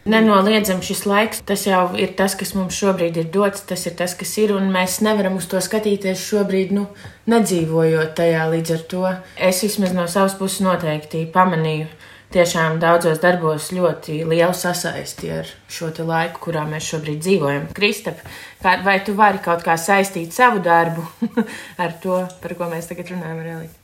Nenoliedzami 0.01 0.81
šis 0.81 1.03
laiks, 1.05 1.43
tas 1.45 1.67
jau 1.67 1.83
ir 1.93 2.15
tas, 2.17 2.33
kas 2.37 2.55
mums 2.57 2.73
šobrīd 2.73 3.19
ir 3.21 3.27
dots, 3.33 3.61
tas 3.69 3.83
ir 3.85 3.93
tas, 3.99 4.15
kas 4.17 4.31
ir, 4.41 4.55
un 4.57 4.71
mēs 4.73 4.97
nevaram 5.05 5.35
uz 5.37 5.45
to 5.51 5.61
skatīties 5.61 6.23
šobrīd, 6.25 6.71
nu, 6.73 6.87
nedzīvojot 7.29 8.15
tajā 8.17 8.47
līdz 8.49 8.73
ar 8.77 8.87
to. 8.93 9.03
Es 9.37 9.61
vismaz 9.61 9.93
no 9.93 10.07
savas 10.09 10.33
puses 10.39 10.63
noteikti 10.65 11.27
pamanīju 11.35 11.91
tiešām 12.33 12.79
daudzos 12.81 13.19
darbos 13.21 13.69
ļoti 13.75 14.21
lielu 14.25 14.55
sasaisti 14.57 15.29
ar 15.35 15.51
šo 15.69 15.91
laiku, 16.07 16.41
kurā 16.47 16.63
mēs 16.69 16.87
šobrīd 16.93 17.21
dzīvojam. 17.21 17.67
Kristap, 17.75 18.23
vai 18.63 18.97
tu 19.05 19.13
vari 19.17 19.43
kaut 19.43 19.61
kā 19.67 19.77
saistīt 19.77 20.33
savu 20.33 20.63
darbu 20.65 21.05
ar 21.83 21.93
to, 22.01 22.23
par 22.41 22.57
ko 22.57 22.71
mēs 22.71 22.89
tagad 22.89 23.13
runājam, 23.13 23.45
Relija? 23.45 23.80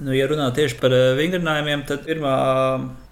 Nu, 0.00 0.14
ja 0.16 0.24
runā 0.30 0.46
tieši 0.56 0.78
par 0.80 0.94
eh, 0.96 1.12
vingrinājumiem, 1.18 1.84
tad 1.88 2.06
pirmā 2.08 2.34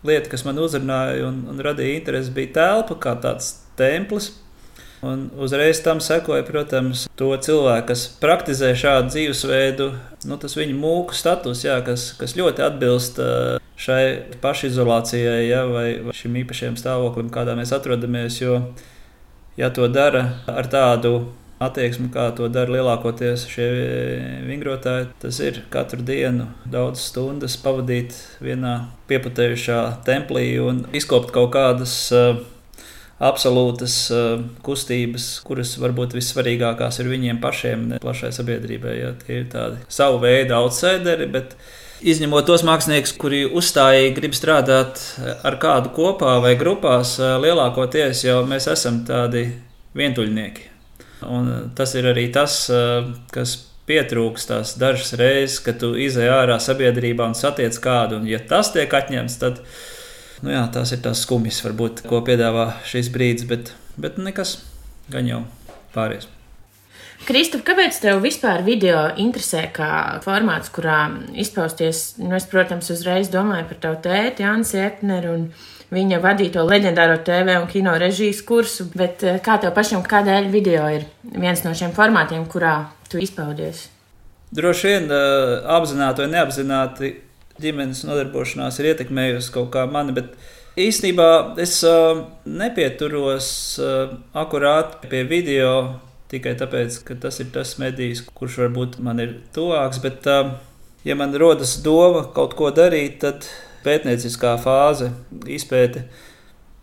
lieta, 0.08 0.30
kas 0.32 0.44
man 0.46 0.60
uzrunāja 0.62 1.26
un, 1.28 1.42
un 1.52 1.60
radīja 1.64 1.98
interesi, 1.98 2.32
bija 2.32 2.54
telpa 2.56 2.96
kā 3.02 3.12
tāds 3.20 3.58
templis. 3.78 4.30
Un 5.04 5.28
uzreiz 5.38 5.78
tam 5.84 6.00
sekoja, 6.02 6.42
protams, 6.42 7.04
to 7.18 7.28
cilvēku, 7.44 7.86
kas 7.92 8.08
praktizē 8.18 8.72
šādu 8.74 9.12
dzīvesveidu, 9.12 9.92
nu, 10.26 10.38
tas 10.42 10.56
viņa 10.58 10.74
mūku 10.74 11.14
status, 11.14 11.62
jā, 11.62 11.76
kas, 11.86 12.08
kas 12.18 12.34
ļoti 12.38 12.64
atbilst 12.66 13.20
eh, 13.22 13.58
šai 13.78 14.02
pašizolācijai, 14.42 15.42
jā, 15.46 15.62
vai, 15.70 15.88
vai 16.08 16.16
šim 16.16 16.40
īpašajam 16.40 16.80
stāvoklim, 16.80 17.28
kādā 17.34 17.54
mēs 17.58 17.74
atrodamies. 17.76 18.40
Jo, 18.40 18.62
ja 19.60 19.68
to 19.74 19.86
dara 19.92 20.24
ar 20.50 20.72
tādu 20.72 21.28
attieksmi, 21.62 22.08
kā 22.14 22.28
to 22.38 22.48
dara 22.52 22.72
lielākoties 22.76 23.46
šie 23.50 23.68
vingrotāji. 24.46 25.08
Tas 25.22 25.40
ir 25.42 25.62
katru 25.72 26.04
dienu 26.06 26.48
daudz 26.70 27.02
stundas 27.10 27.58
pavadīt 27.62 28.14
vienā 28.44 28.76
pieputējušā 29.10 29.80
templī 30.06 30.52
un 30.62 30.84
izkopt 30.96 31.32
kaut 31.34 31.50
kādas 31.56 31.96
uh, 32.14 32.38
absolūtas 33.18 33.96
uh, 34.14 34.44
kustības, 34.66 35.26
kuras 35.46 35.74
varbūt 35.82 36.14
vissvarīgākās 36.18 37.02
ir 37.02 37.10
viņiem 37.10 37.42
pašiem, 37.42 37.90
ne 37.92 38.00
plašai 38.02 38.30
sabiedrībai. 38.36 38.94
Ja, 39.00 39.12
tie 39.18 39.42
ir 39.42 39.50
tādi 39.52 39.82
savu 39.92 40.22
veidu 40.24 40.58
outsideri. 40.60 41.28
Bet, 41.34 41.58
Izņemot 41.98 42.46
tos 42.46 42.62
māksliniekus, 42.62 43.10
kuri 43.18 43.40
uzstājīgi 43.58 44.12
grib 44.14 44.36
strādāt 44.38 45.00
ar 45.42 45.56
kādu 45.58 45.90
kopā 45.96 46.36
vai 46.44 46.52
grupās, 46.54 47.16
lielākoties 47.18 48.22
jau 48.22 48.38
mēs 48.46 48.70
esam 48.70 49.00
tādi 49.08 49.48
vientuļnieki. 49.98 50.67
Un 51.26 51.70
tas 51.74 51.94
ir 51.98 52.06
arī 52.06 52.28
tas, 52.32 52.68
eh, 52.70 53.08
kas 53.34 53.56
pietrūkst 53.88 54.52
tās 54.52 54.74
dažas 54.78 55.14
reizes, 55.18 55.60
kad 55.64 55.80
tu 55.80 55.94
izej 55.96 56.28
ārā 56.30 56.58
sabiedrībā 56.62 57.26
un 57.26 57.34
satiec 57.38 57.78
kādu, 57.82 58.20
un 58.20 58.28
ja 58.28 58.38
tas 58.38 58.72
tiek 58.74 58.92
atņemts, 58.92 59.38
tad 59.40 59.62
nu 60.44 60.52
jā, 60.52 60.64
tās 60.72 60.92
ir 60.92 61.02
tās 61.04 61.24
skumjas, 61.24 61.62
varbūt, 61.64 62.04
ko 62.08 62.20
piedāvā 62.26 62.70
šis 62.88 63.08
brīdis, 63.14 63.48
bet, 63.48 63.72
bet 63.96 64.20
nekas 64.20 64.58
gan 65.10 65.30
jau 65.30 65.46
pāries. 65.94 66.28
Kristof, 67.26 67.64
kāpēc 67.66 67.96
tev 67.98 68.20
vispār 68.22 68.62
video 68.64 69.08
interesē 69.18 69.64
kā 69.74 69.90
formāts, 70.22 70.70
kurā 70.72 71.08
izpausties? 71.34 72.12
Nu, 72.22 72.36
es, 72.38 72.46
protams, 72.48 72.92
uzreiz 72.94 73.32
domāju 73.32 73.66
par 73.72 73.80
tavu 73.82 73.98
tēti, 74.04 74.44
Jānis 74.46 74.70
Epneru 74.78 75.34
un 75.34 75.48
viņa 75.94 76.20
vadīto 76.22 76.64
leģendāro 76.68 77.18
TV 77.24 77.56
un 77.60 77.68
kino 77.70 77.94
režijas 78.00 78.42
kursu, 78.46 78.88
bet 78.96 79.24
eh, 79.24 79.38
kā 79.44 79.58
tev 79.60 79.74
pašam, 79.76 80.04
kādēļ 80.04 80.50
video 80.52 80.88
ir 80.92 81.06
viens 81.32 81.64
no 81.64 81.72
šiem 81.76 81.94
formātiem, 81.96 82.44
kurā 82.50 82.90
tu 83.08 83.20
izpaudies? 83.22 83.86
Droši 84.54 84.92
vien 84.92 85.08
eh, 85.12 85.54
apzināti 85.78 86.24
vai 86.24 86.30
neapzināti 86.36 87.12
ģimenes 87.62 88.04
nodarbošanās 88.06 88.78
ir 88.78 88.92
ietekmējusi 88.92 89.52
kaut 89.54 89.72
kā 89.74 89.86
mani, 89.90 90.14
bet 90.16 90.34
īstenībā 90.78 91.30
es 91.64 91.80
eh, 91.88 92.22
nepieturos 92.44 93.50
akurāti 94.36 95.08
pie 95.08 95.24
video 95.28 95.72
tikai 96.28 96.52
tāpēc, 96.60 97.00
ka 97.08 97.16
tas 97.16 97.40
ir 97.40 97.48
tas 97.54 97.78
medijs, 97.80 98.20
kurš 98.36 98.60
varbūt 98.66 98.98
man 99.00 99.24
ir 99.24 99.38
tuvāks, 99.56 100.02
bet 100.04 100.28
ja 101.08 101.16
man 101.16 101.32
rodas 101.40 101.78
doma 101.80 102.26
kaut 102.36 102.52
ko 102.58 102.68
darīt, 102.76 103.22
tad 103.22 103.48
pētnieciskā 103.84 104.56
fāze, 104.62 105.12
izpēte. 105.48 106.06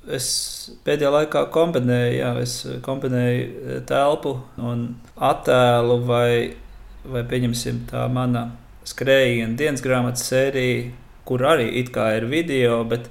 Es 0.05 0.27
pēdējā 0.86 1.12
laikā 1.13 1.47
kombinēju, 1.53 2.17
jā, 2.19 2.31
es 2.43 2.60
kombinēju 2.86 3.45
eh, 3.45 3.79
telpu 3.89 4.36
un 4.62 4.86
attēlu, 5.17 5.97
vai, 6.05 6.29
vai 7.10 7.23
pieņemsim 7.25 7.86
tā 7.89 8.05
mana 8.13 8.51
skrējiena 8.86 9.58
dienas 9.58 9.81
grāmatas 9.81 10.27
sērija, 10.29 10.91
kur 11.25 11.41
arī 11.49 11.71
it 11.81 11.89
kā 11.93 12.12
ir 12.19 12.27
video, 12.29 12.84
bet 12.86 13.10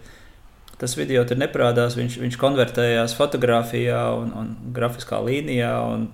tas 0.78 0.94
video 0.98 1.24
tur 1.26 1.38
neprādās. 1.40 1.96
Viņš, 1.98 2.18
viņš 2.22 2.38
konvertējās 2.38 3.16
fotografijā 3.18 4.04
un, 4.18 4.30
un 4.38 4.52
grafiskā 4.74 5.18
līnijā. 5.24 5.72
Un 5.94 6.08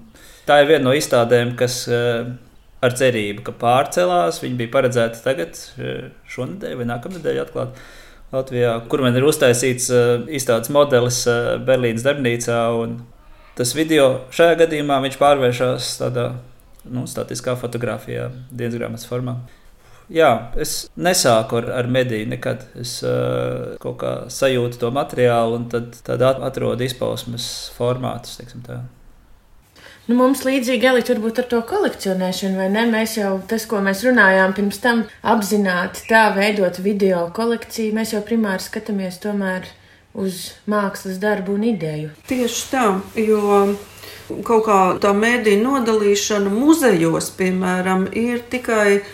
tā 0.49 0.63
ir 0.63 0.71
viena 0.73 0.87
no 0.89 0.95
izstādēm, 0.97 1.53
kas 1.61 1.83
uh, 1.93 2.31
ar 2.85 2.97
cerību, 2.97 3.45
ka 3.47 3.55
pārcelās. 3.61 4.41
Viņi 4.43 4.59
bija 4.61 4.75
paredzēti 4.77 5.23
tagad, 5.25 5.59
šonadēļ 6.35 6.79
vai 6.81 6.89
nākamnedēļ 6.93 7.43
atklāt 7.45 7.81
Latvijā, 8.31 8.77
kur 8.91 9.03
man 9.03 9.17
ir 9.19 9.27
uztaisīts 9.27 9.89
uh, 9.91 10.11
izstādes 10.31 10.71
modelis 10.71 11.25
uh, 11.27 11.57
Berlīnas 11.67 12.07
darbnīcā. 12.07 12.61
Tas 13.59 13.73
video 13.75 14.11
šajā 14.35 14.61
gadījumā 14.63 15.01
viņš 15.03 15.17
pārvēršas 15.19 15.89
tādā 15.99 16.29
nu, 16.87 17.09
statiskā 17.11 17.57
fotografijā, 17.59 18.29
dienas 18.55 18.79
grāmatas 18.79 19.09
formā. 19.11 19.35
Jā, 20.11 20.31
es 20.59 20.89
nesāku 20.99 21.61
ar, 21.61 21.69
ar 21.83 21.91
mediju 21.91 22.31
nekad. 22.31 22.65
Es 22.79 22.97
uh, 23.07 23.77
kaut 23.83 23.99
kā 24.03 24.15
sajūtu 24.31 24.79
to 24.83 24.95
materiālu 24.95 25.59
un 25.59 25.69
tad, 25.71 25.99
tad 26.07 26.23
atrodu 26.31 26.87
izpausmes 26.87 27.51
formātus. 27.77 28.39
Nu, 30.11 30.17
mums 30.19 30.41
līdzīgi 30.43 30.89
Elīte 30.91 31.15
varbūt 31.15 31.37
ar 31.39 31.45
to 31.53 31.59
kolekcionēšanu, 31.71 32.57
vai 32.59 32.65
ne? 32.75 32.83
Mēs 32.91 33.13
jau 33.15 33.37
tas, 33.47 33.63
ko 33.71 33.79
mēs 33.85 34.01
runājām 34.03 34.57
pirms 34.57 34.81
tam, 34.83 35.05
apzināti 35.23 36.03
tā 36.09 36.25
veidot 36.35 36.81
video 36.83 37.29
kolekciju, 37.37 37.95
mēs 37.95 38.17
jau 38.17 38.23
primāri 38.27 38.65
skatāmies 38.65 39.21
tomēr 39.23 39.69
uz 40.19 40.41
mākslas 40.67 41.21
darbu 41.23 41.55
un 41.55 41.69
ideju. 41.71 42.11
Tieši 42.27 42.67
tā, 42.73 42.89
jo 43.23 43.61
kaut 44.49 44.67
kā 44.67 44.81
tā 44.99 45.15
mēdīņa 45.15 45.63
nodalīšana 45.69 46.51
muzejos, 46.57 47.31
piemēram, 47.39 48.09
ir 48.11 48.43
tikai 48.51 49.05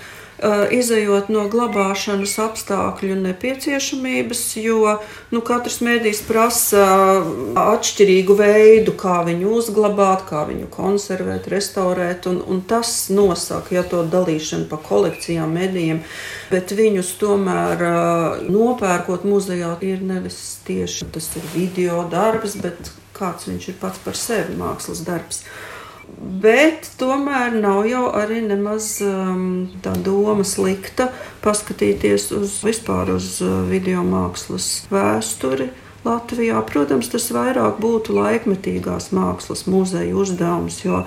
izējot 0.45 1.31
no 1.33 1.47
glabāšanas 1.53 2.35
apstākļu 2.45 3.17
nepieciešamības, 3.23 4.43
jo 4.61 4.97
nu, 5.33 5.41
katrs 5.47 5.79
mēdījis 5.85 6.23
prasa 6.29 6.85
atšķirīgu 7.63 8.37
veidu, 8.37 8.93
kā 9.01 9.23
viņu 9.27 9.55
uzglabāt, 9.59 10.27
kā 10.29 10.45
viņu 10.51 10.69
konservēt, 10.73 11.49
restaurēt, 11.53 12.29
un, 12.31 12.43
un 12.45 12.61
tas 12.69 13.09
nosaka 13.09 13.79
ja, 13.79 13.85
to 13.87 14.03
dalīšanu 14.13 14.69
pa 14.71 14.81
kolekcijām, 14.85 15.57
mēdījiem, 15.57 16.03
bet 16.53 16.77
viņus 16.77 17.15
tomēr 17.23 17.87
uh, 17.87 18.45
nopērkot 18.51 19.25
muzejā 19.29 19.73
ir 19.87 20.05
nevis 20.05 20.61
tieši 20.67 21.09
tas 21.17 21.31
ir 21.39 21.49
video 21.55 22.05
darbs, 22.13 22.59
bet 22.61 22.93
kāds 23.17 23.49
viņš 23.49 23.71
ir 23.73 23.81
pats 23.81 24.05
par 24.05 24.19
sevi 24.19 24.59
mākslas 24.59 25.01
darbs. 25.07 25.43
Bet 26.17 26.87
tomēr 26.97 27.59
nav 27.61 27.85
jau 27.91 28.07
arī 28.17 28.39
nemaz 28.41 28.95
um, 29.05 29.67
tā 29.85 29.93
doma 30.01 30.47
slikta 30.49 31.11
paskatīties 31.45 32.31
uz 32.33 32.55
vispār 32.65 33.13
uz 33.19 33.35
uh, 33.45 33.67
video 33.69 34.05
mākslas 34.07 34.87
vēsturi. 34.89 35.69
Latvijā, 36.07 36.61
protams, 36.65 37.11
tas 37.11 37.27
vairāk 37.35 37.81
būtu 37.83 38.15
laikmetīgās 38.15 39.11
mākslas 39.17 39.65
muzeja 39.67 40.15
uzdevums, 40.17 40.79
jo 40.85 41.03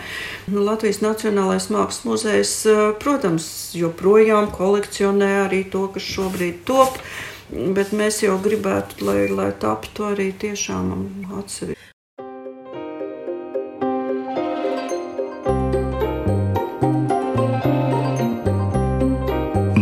nu, 0.52 0.62
Latvijas 0.68 1.00
Nacionālais 1.02 1.70
mākslas 1.74 2.06
muzejs, 2.06 2.54
uh, 2.70 2.86
protams, 3.02 3.50
joprojām 3.80 4.52
kolekcionē 4.54 5.32
arī 5.48 5.64
to, 5.74 5.88
kas 5.96 6.06
šobrīd 6.06 6.62
top, 6.70 7.02
bet 7.50 7.96
mēs 7.98 8.22
jau 8.28 8.38
gribētu, 8.44 9.02
lai, 9.10 9.24
lai 9.34 9.54
taptu 9.58 10.12
arī 10.12 10.30
tiešām 10.46 10.94
atsevišķi. 11.42 11.89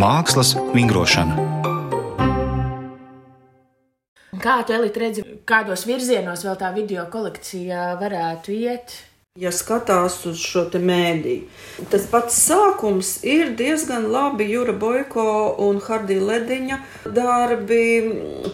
Mākslas 0.07 0.53
vingrošana. 0.71 1.33
Kā 4.39 4.53
tu 4.63 4.75
redzi, 5.01 5.25
kādos 5.49 5.83
virzienos 5.89 6.45
vēl 6.47 6.55
tā 6.61 6.69
video 6.77 7.03
kolekcija 7.11 7.89
varētu 7.99 8.55
iet? 8.55 8.93
Ja 9.37 9.51
skatās 9.53 10.15
uz 10.25 10.39
šo 10.41 10.63
mēdīju, 10.81 11.43
tas 11.91 12.07
pats 12.09 12.39
sākums 12.47 13.11
ir 13.21 13.51
diezgan 13.59 14.07
labi 14.09 14.47
Jūra 14.49 14.73
Boiko 14.73 15.25
un 15.61 15.77
Hardija 15.85 16.23
Lediņa 16.25 16.77
darbi 17.13 17.83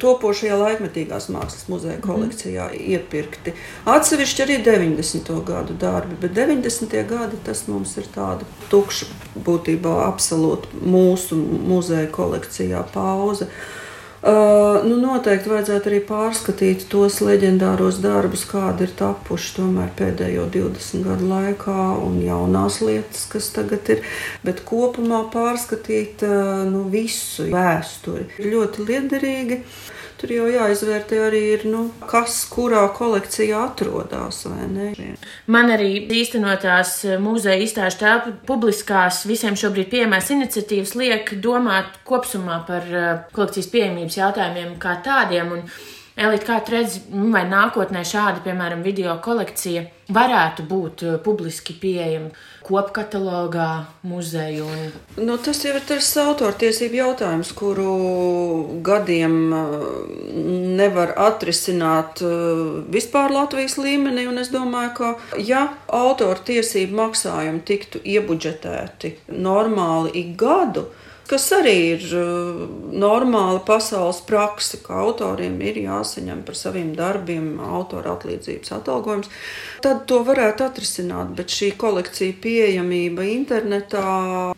topošajā 0.02 0.58
laikmetīgās 0.60 1.30
mākslas 1.32 1.69
muzeja 1.72 2.02
mhm. 2.02 2.04
kolekcijā 2.04 2.65
mm. 2.74 2.82
iepirkti. 2.98 3.54
Atsevišķi 3.93 4.43
arī 4.43 4.58
90. 4.65 5.32
gadu 5.48 5.78
darbi, 5.80 6.17
bet 6.19 6.36
90. 6.36 6.98
gadi 7.13 7.39
tas 7.48 7.63
mums 7.69 7.96
ir 8.02 8.10
tāda 8.12 8.43
tukša, 8.74 9.08
būtībā 9.39 10.02
absolūti 10.10 10.84
mūsu 10.84 11.39
muzeja 11.39 12.12
kolekcijā 12.12 12.84
pauze. 12.91 13.48
Uh, 14.24 14.78
nu, 14.88 14.96
noteikti 15.02 15.50
vajadzētu 15.52 15.90
arī 15.90 15.98
pārskatīt 16.08 16.86
tos 16.88 17.18
leģendāros 17.20 17.98
darbus, 18.00 18.46
kādi 18.48 18.86
ir 18.88 18.94
tapuši 18.96 19.66
pēdējo 20.00 20.46
20 20.54 21.04
gadu 21.04 21.28
laikā, 21.28 21.80
un 22.06 22.22
jaunās 22.24 22.80
lietas, 22.80 23.26
kas 23.28 23.50
tagad 23.52 23.92
ir. 23.92 24.06
Bet 24.46 24.64
kopumā 24.64 25.26
pārskatīt 25.34 26.24
uh, 26.24 26.64
nu, 26.70 26.86
visu 26.94 27.50
vēsturi 27.52 28.30
ir 28.40 28.48
ļoti 28.56 28.88
liederīgi. 28.88 29.60
Tur 30.24 30.32
jau 30.32 30.46
jāizvērtē 30.48 31.18
arī, 31.20 31.40
ir, 31.52 31.64
nu, 31.68 31.82
kas 32.08 32.38
kurā 32.48 32.86
kolekcijā 32.96 33.58
atrodas. 33.66 34.38
Man 35.52 35.72
arī 35.74 35.90
īstenotās 36.16 36.94
muzeja 37.20 37.60
izstāžu 37.60 38.00
telpu 38.06 38.32
publiskās 38.48 39.26
visiem 39.28 39.58
šobrīd 39.60 39.90
pieejamās 39.92 40.32
iniciatīvas 40.32 40.96
liek 40.96 41.34
domāt 41.44 42.00
kopumā 42.08 42.62
par 42.70 42.88
eh, 42.88 43.10
kolekcijas 43.36 43.68
pieejamības 43.76 44.18
jautājumiem 44.22 44.72
kā 44.80 44.96
tādiem. 45.04 45.52
Un, 45.58 45.68
Elīte, 46.13 46.45
kā 46.45 46.60
tu 46.62 46.76
redzi, 46.76 46.99
nu, 47.10 47.32
vai 47.34 47.41
nākotnē 47.49 48.04
šāda, 48.06 48.43
piemēram, 48.45 48.84
video 48.86 49.15
kolekcija 49.23 49.82
varētu 50.13 50.65
būt 50.69 51.04
uh, 51.08 51.15
publiski 51.26 51.73
pieejama 51.82 52.30
kopkatalogā, 52.63 53.69
muzeju? 54.06 54.67
Un... 54.69 54.84
Nu, 55.26 55.39
tas 55.41 55.63
jau 55.65 55.73
ir 55.73 55.82
tas 55.89 56.12
autortiesību 56.21 56.99
jautājums, 56.99 57.49
kuru 57.58 57.95
gadiem 58.86 59.38
uh, 59.58 59.88
nevar 60.78 61.15
atrisināt 61.32 62.21
uh, 62.21 62.84
vispār 62.93 63.34
Latvijas 63.34 63.80
līmenī. 63.82 64.28
Es 64.43 64.54
domāju, 64.54 64.93
ka 64.99 65.39
ja 65.41 65.63
autortiesību 65.89 66.99
maksājumi 66.99 67.65
tiktu 67.65 68.04
iebudžetēti 68.06 69.15
normāli 69.34 70.13
ik 70.21 70.38
gadu, 70.38 70.91
kas 71.30 71.46
arī 71.56 71.76
ir 71.94 72.04
uh, 72.18 72.64
normāla 72.94 73.62
pasaules 73.66 74.22
praksa, 74.28 74.80
ka 74.84 75.00
autoriem 75.04 75.56
ir 75.64 75.80
jāsaņem 75.84 76.44
par 76.48 76.58
saviem 76.58 76.94
darbiem 76.98 77.58
autora 77.64 78.16
atlīdzības 78.18 78.74
atalgojums, 78.78 79.32
tad 79.84 80.04
to 80.10 80.22
varētu 80.28 80.66
atrisināt. 80.68 81.34
Bet 81.38 81.54
šī 81.54 81.74
kolekcija 81.80 82.36
pieejamība 82.44 83.26
internetā, 83.32 84.04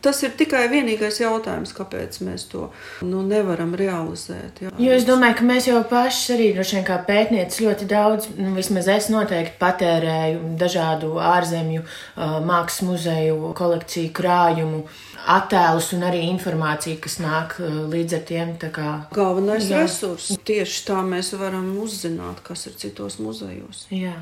tas 0.04 0.21
ir 0.25 0.36
tikai 0.38 0.65
vienīgais 0.73 1.21
jautājums, 1.21 1.73
kāpēc 1.78 2.19
mēs 2.25 2.47
to 2.51 2.69
nu, 3.06 3.23
nevaram 3.25 3.75
realizēt. 3.78 4.63
Jā. 4.65 4.73
Jo 4.82 4.97
es 4.97 5.08
domāju, 5.08 5.39
ka 5.39 5.47
mēs 5.47 5.69
jau 5.69 5.82
paši 5.89 6.36
arī 6.36 6.51
droši 6.58 6.80
vien 6.80 6.88
kā 6.88 6.99
pētnieci 7.08 7.65
ļoti 7.65 7.89
daudz, 7.89 8.30
nu, 8.39 8.54
vismaz 8.58 8.89
es 8.91 9.10
noteikti 9.13 9.60
patērēju 9.62 10.56
dažādu 10.60 11.15
ārzemju 11.21 11.86
uh, 11.86 12.39
mākslas 12.45 12.84
muzeju 12.86 13.54
kolekciju 13.58 14.13
krājumu 14.15 14.86
attēlus 15.31 15.91
un 15.95 16.05
arī 16.07 16.21
informāciju, 16.29 16.99
kas 17.03 17.17
nāk 17.23 17.57
uh, 17.61 17.81
līdz 17.91 18.17
ar 18.17 18.23
tiem. 18.29 18.53
Kā, 18.61 18.91
Galvenais 19.15 19.69
jā. 19.71 19.83
resurs. 19.83 20.31
Tieši 20.47 20.83
tā 20.88 21.01
mēs 21.05 21.33
varam 21.39 21.71
uzzināt, 21.81 22.43
kas 22.45 22.67
ir 22.69 22.77
citos 22.81 23.17
muzejos. 23.21 23.85
Jā. 23.93 24.17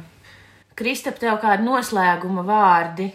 Kristap, 0.79 1.19
tev 1.21 1.37
kādi 1.43 1.67
noslēguma 1.67 2.45
vārdi? 2.47 3.11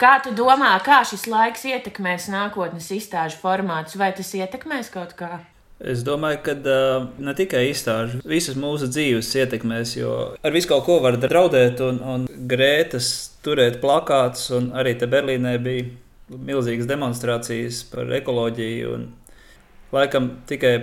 Kā 0.00 0.16
tu 0.24 0.32
domā, 0.36 0.72
kā 0.84 1.02
šis 1.04 1.26
laiks 1.28 1.64
ietekmēs 1.68 2.28
nākotnes 2.32 2.88
izstāžu 2.92 3.40
formātus, 3.40 3.96
vai 4.00 4.10
tas 4.16 4.32
ietekmēs 4.36 4.92
kaut 4.92 5.14
kā? 5.16 5.38
Es 5.80 6.02
domāju, 6.04 6.42
ka 6.44 6.54
uh, 6.60 7.06
ne 7.24 7.32
tikai 7.36 7.62
izstāžu, 7.70 8.20
visas 8.28 8.56
mūsu 8.60 8.90
dzīves 8.92 9.30
ietekmēs, 9.40 9.94
jo 9.96 10.12
ar 10.36 10.52
visu 10.52 10.68
kaut 10.68 10.84
ko 10.84 10.98
var 11.00 11.16
draudēt, 11.20 11.80
un, 11.84 12.00
un 12.04 12.26
grētas 12.28 13.08
turēt 13.44 13.80
plakātus, 13.80 14.50
un 14.56 14.70
arī 14.76 14.92
te 15.00 15.08
Berlīnē 15.08 15.54
bija 15.64 15.88
milzīgas 16.30 16.88
demonstrācijas 16.90 17.82
par 17.90 18.10
ekoloģiju. 18.20 18.94
Un, 18.96 19.08
laikam 19.94 20.30
tikai 20.48 20.74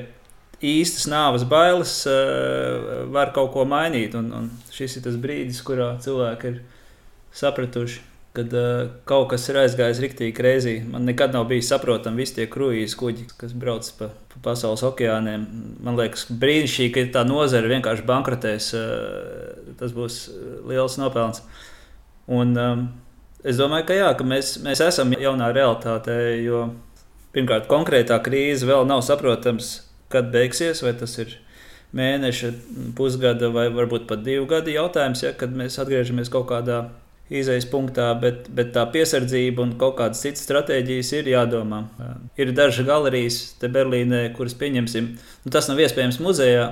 īstas 0.63 1.05
nāves 1.09 1.45
bailes 1.47 2.01
uh, 2.09 3.05
var 3.13 3.31
kaut 3.35 3.53
ko 3.55 3.65
mainīt. 3.69 4.17
Un, 4.17 4.31
un 4.33 4.51
šis 4.73 4.99
ir 4.99 5.07
tas 5.07 5.17
brīdis, 5.21 5.63
kurā 5.65 5.93
cilvēki 6.03 6.51
ir 6.51 6.59
sapratuši, 7.37 8.01
ka 8.37 8.45
uh, 8.47 8.83
kaut 9.09 9.29
kas 9.33 9.47
ir 9.51 9.61
aizgājis 9.63 10.01
rīktīgi 10.03 10.45
reizī. 10.45 10.75
Man 10.85 11.07
nekad 11.09 11.35
nav 11.35 11.47
bijis 11.51 11.69
saprotami 11.71 12.23
visi 12.23 12.39
tie 12.39 12.49
kruīzi 12.51 12.99
kuģi, 12.99 13.29
kas 13.39 13.55
brauc 13.57 13.87
pa, 13.99 14.11
pa 14.33 14.43
pasaules 14.49 14.85
okeāniem. 14.87 15.47
Man 15.85 15.99
liekas, 15.99 16.27
brīnišķīgi, 16.43 16.93
ka 16.95 17.07
tā 17.19 17.25
nozara 17.29 17.71
vienkārši 17.71 18.07
bankrotēs. 18.09 18.71
Uh, 18.77 19.73
tas 19.79 19.95
būs 19.95 20.23
liels 20.67 20.97
nopelns. 21.01 21.43
Un, 22.27 22.57
um, 22.59 22.87
Es 23.47 23.59
domāju, 23.59 23.87
ka 23.87 23.95
jā, 23.95 24.11
ka 24.19 24.27
mēs, 24.27 24.57
mēs 24.65 24.81
esam 24.83 25.13
jaunā 25.15 25.53
realitātē, 25.55 26.17
jo 26.43 26.65
pirmkārt, 27.35 27.69
konkrētā 27.71 28.17
krīze 28.23 28.67
vēl 28.67 28.87
nav 28.89 29.03
saprotams, 29.07 29.69
kad 30.11 30.31
beigsies, 30.33 30.83
vai 30.83 30.91
tas 30.99 31.13
ir 31.21 31.37
mēneša, 31.95 32.51
pusgada 32.97 33.47
vai 33.53 33.69
varbūt 33.71 34.07
pat 34.09 34.23
divu 34.25 34.47
gadu 34.49 34.73
jautājums, 34.73 35.23
ja, 35.23 35.31
kad 35.37 35.53
mēs 35.55 35.79
atgriežamies 35.79 36.31
kaut 36.33 36.49
kādā 36.51 36.87
izējas 37.33 37.67
punktā, 37.71 38.07
bet, 38.19 38.47
bet 38.55 38.71
tā 38.75 38.85
piesardzība 38.91 39.63
un 39.63 39.73
kaut 39.79 39.97
kādas 39.99 40.21
citas 40.23 40.45
stratēģijas 40.47 41.13
ir 41.19 41.31
jādomā. 41.33 41.83
Ir 42.39 42.53
dažas 42.55 42.87
galerijas 42.87 43.39
te 43.59 43.71
Berlīnē, 43.71 44.25
kuras 44.35 44.55
pieņemsim, 44.59 45.09
nu, 45.15 45.51
tas 45.51 45.67
nav 45.71 45.81
iespējams 45.83 46.21
muzejā, 46.23 46.69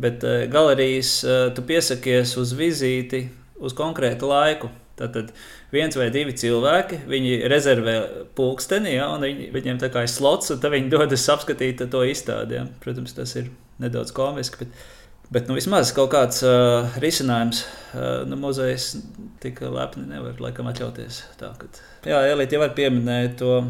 bet 0.00 0.24
eh, 0.24 0.46
galerijas 0.52 1.18
eh, 1.24 1.42
tu 1.56 1.64
piesakies 1.66 2.36
uz 2.40 2.54
vizīti 2.56 3.26
uz 3.60 3.76
konkrētu 3.76 4.30
laiku. 4.30 4.70
Tad 5.00 5.32
viens 5.72 5.96
vai 5.96 6.10
divi 6.14 6.36
cilvēki, 6.36 7.02
viņi 7.10 7.40
rezervē 7.50 7.96
pulksteni, 8.36 8.94
ja, 8.96 9.08
un 9.14 9.24
viņi, 9.24 9.50
viņiem 9.54 9.80
tā 9.80 9.90
kā 9.92 10.04
ir 10.04 10.12
slots, 10.12 10.52
un 10.52 10.60
tad 10.62 10.74
viņi 10.76 10.92
dodas 10.92 11.28
apskatīt 11.32 11.80
to 11.90 12.04
izstādi. 12.06 12.60
Ja. 12.60 12.66
Protams, 12.84 13.16
tas 13.16 13.36
ir 13.40 13.52
nedaudz 13.82 14.14
komiski. 14.16 14.64
Bet... 14.64 14.88
Bet 15.30 15.46
nu, 15.46 15.54
vismaz 15.54 15.92
kaut 15.94 16.08
kāds 16.10 16.40
uh, 16.42 16.88
risinājums 16.98 17.60
uh, 17.62 18.24
nu, 18.26 18.34
muzejs 18.42 18.96
tik 19.38 19.60
lepni 19.62 20.08
nevar 20.10 20.40
laikam 20.42 20.66
atļauties. 20.66 21.20
Tā, 21.38 21.52
kad, 21.60 21.78
jā, 22.02 22.18
Elīte 22.32 22.56
jau 22.56 22.64
var 22.64 22.72
pieminēt 22.74 23.36
to, 23.38 23.60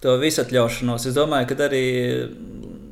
to 0.00 0.14
visatļaušanos. 0.22 1.04
Es 1.10 1.18
domāju, 1.18 1.50
ka 1.50 1.58
arī 1.66 1.84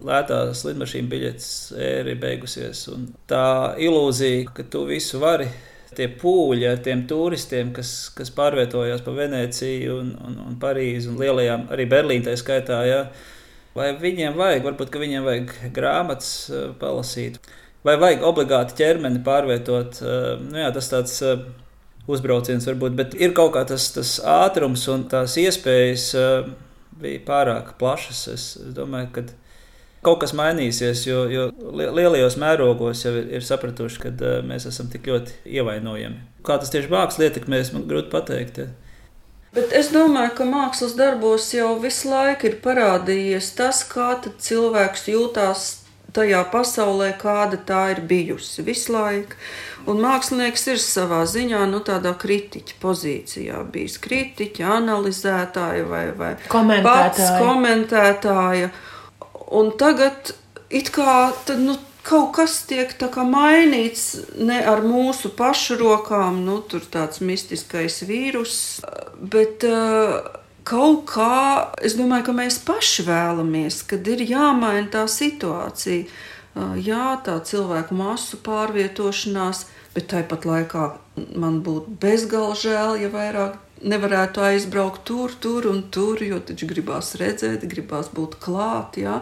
lētās 0.04 0.66
lidmašīnu 0.68 1.10
biļetes 1.14 1.48
ēra 1.80 2.12
ir 2.12 2.20
beigusies. 2.20 2.84
Un 2.92 3.08
tā 3.30 3.46
ilūzija, 3.80 4.52
ka 4.52 4.68
tu 4.68 4.84
visu 4.88 5.20
vari, 5.22 5.48
tie 5.96 6.08
pūļi 6.20 6.68
ar 6.70 6.82
tiem 6.84 7.06
turistiem, 7.10 7.72
kas, 7.76 8.10
kas 8.16 8.32
pārvietojās 8.34 9.04
pa 9.06 9.14
Venēciju 9.16 10.00
un, 10.02 10.12
un, 10.26 10.36
un 10.48 10.58
Parīzi 10.60 11.12
un 11.12 11.20
lielajām, 11.20 11.68
arī 11.74 11.88
Berlīnē 11.90 12.34
skaitā. 12.40 12.82
Jā. 12.88 13.00
Vai 13.78 13.92
viņiem 14.00 14.36
vajag, 14.36 14.66
varbūt 14.66 15.00
viņiem 15.00 15.24
vajag 15.26 15.56
grāmatas 15.76 16.32
uh, 16.50 16.68
palasīt. 16.80 17.38
Vai 17.86 17.94
vajag 18.00 18.24
obligāti 18.26 18.76
ķermeni 18.80 19.22
pārvietot? 19.24 20.00
Eh, 20.02 20.30
nu, 20.42 20.58
jā, 20.58 20.70
tas 20.74 20.90
tāds 20.90 21.14
eh, 21.22 21.44
uzbrauciens 22.10 22.66
varbūt, 22.66 22.96
bet 22.98 23.14
ir 23.16 23.34
kaut 23.36 23.54
kā 23.54 23.62
tas, 23.68 23.86
tas 23.94 24.16
ātrums 24.26 24.86
un 24.90 25.06
tās 25.10 25.36
iespējas 25.38 26.08
eh, 26.18 26.50
bija 26.98 27.22
pārāk 27.28 27.76
plašas. 27.78 28.24
Es, 28.34 28.48
es 28.64 28.74
domāju, 28.76 29.12
ka 29.14 29.24
kaut 30.06 30.20
kas 30.22 30.34
mainīsies, 30.36 31.04
jo, 31.08 31.24
jo 31.32 31.46
lielajos 31.74 32.38
mērogos 32.40 33.04
jau 33.04 33.14
ir, 33.18 33.30
ir 33.38 33.46
sapratuši, 33.46 34.02
ka 34.04 34.34
mēs 34.46 34.68
esam 34.70 34.90
tik 34.92 35.08
ļoti 35.10 35.40
ievainojami. 35.58 36.20
Kā 36.46 36.58
tas 36.60 36.72
tieši 36.74 36.92
mākslinieks 36.92 37.38
ietekmēs, 37.38 37.72
man 37.74 37.88
grūti 37.90 38.12
pateikt. 38.12 38.62
Ja. 38.62 38.68
Bet 39.56 39.72
es 39.76 39.90
domāju, 39.94 40.34
ka 40.38 40.46
mākslas 40.48 40.94
darbos 40.98 41.48
jau 41.54 41.72
visu 41.82 42.10
laiku 42.12 42.50
ir 42.50 42.58
parādījies 42.64 43.54
tas, 43.58 43.82
kā 43.88 44.12
cilvēks 44.22 45.08
jūtās 45.10 45.68
tajā 46.16 46.42
pasaulē, 46.52 47.12
kāda 47.20 47.58
tā 47.68 47.82
ir 47.94 48.02
bijusi 48.08 48.64
visu 48.66 48.94
laiku. 48.94 49.38
Un 49.88 50.02
mākslinieks 50.04 50.66
ir 50.68 50.80
savā 50.82 51.22
ziņā 51.28 51.62
nu, 51.70 51.80
tādā 51.84 52.12
kritiķa 52.20 52.76
pozīcijā, 52.82 53.62
bijis 53.72 53.96
kritiķa, 54.04 54.66
analizētāja 54.82 55.86
vai, 55.88 56.04
vai 56.16 56.32
komentētāja. 56.52 57.08
pats 57.08 57.30
komentētāja. 57.40 58.70
Un 59.54 59.72
tagad 59.80 60.34
it 60.68 60.90
kā 60.92 61.32
tad, 61.48 61.60
nu, 61.64 61.76
kaut 62.08 62.32
kas 62.36 62.62
tiek 62.68 62.92
mainīts 63.28 64.04
ne 64.36 64.58
ar 64.64 64.80
mūsu 64.84 65.30
pašu 65.36 65.76
rokām, 65.80 66.44
nu, 66.44 66.60
tur 66.60 66.80
tāds 66.80 67.20
mistiskais 67.20 68.02
vīrus, 68.08 68.80
bet 69.20 69.64
uh, 69.68 70.20
kaut 70.68 71.04
kā 71.08 71.72
es 71.84 71.96
domāju, 71.98 72.28
ka 72.28 72.36
mēs 72.36 72.60
paši 72.64 73.04
vēlamies, 73.08 73.82
kad 73.88 74.08
ir 74.08 74.24
jāmaina 74.24 74.88
tā 74.92 75.06
situācija. 75.08 76.08
Jā, 76.82 77.12
tā 77.22 77.36
cilvēku 77.44 77.94
masu 77.94 78.38
pārvietošanās, 78.42 79.66
bet 79.94 80.08
tāpat 80.10 80.46
laikā 80.48 80.88
man 81.38 81.60
būtu 81.62 81.92
bezgalīgi 82.02 82.64
žēl, 82.64 82.96
ja 83.04 83.10
vairāk 83.12 83.58
nevarētu 83.82 84.42
aizbraukt 84.46 85.04
tur, 85.08 85.34
tur 85.40 85.68
un 85.70 85.84
tur, 85.94 86.22
jo 86.24 86.40
taču 86.44 86.68
gribās 86.70 87.14
redzēt, 87.20 87.66
gribās 87.70 88.10
būt 88.14 88.38
klāt. 88.42 88.98
Jā. 89.02 89.20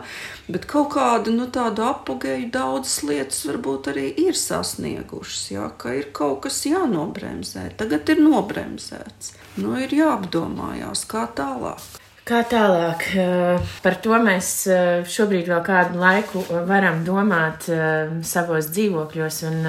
Bet 0.48 0.68
kaut 0.70 0.92
kādu 0.94 1.34
nu, 1.36 1.48
tādu 1.52 1.84
apgāju 1.86 2.50
daudzas 2.54 3.02
lietas 3.06 3.44
varbūt 3.48 3.92
arī 3.92 4.08
ir 4.26 4.38
sasniegušas, 4.38 5.44
jā, 5.56 5.68
ka 5.80 5.96
ir 5.98 6.10
kaut 6.16 6.44
kas 6.46 6.62
jānobremzē. 6.68 7.68
Tagad 7.80 8.14
ir 8.14 8.24
nobremzēts. 8.24 9.36
Nu, 9.60 9.76
ir 9.80 9.94
jāapdomājās, 9.96 11.06
kā 11.10 11.28
tālāk. 11.36 12.02
Kā 12.26 12.40
tālāk? 12.42 13.04
Eh, 13.14 13.66
par 13.84 13.94
to 14.02 14.16
mēs 14.18 14.48
eh, 14.66 15.04
šobrīd 15.06 15.46
vēl 15.46 15.60
kādu 15.62 16.00
laiku 16.00 16.40
varam 16.66 17.04
domāt 17.06 17.68
eh, 17.70 18.16
savos 18.26 18.66
dzīvokļos 18.74 19.36
un 19.46 19.60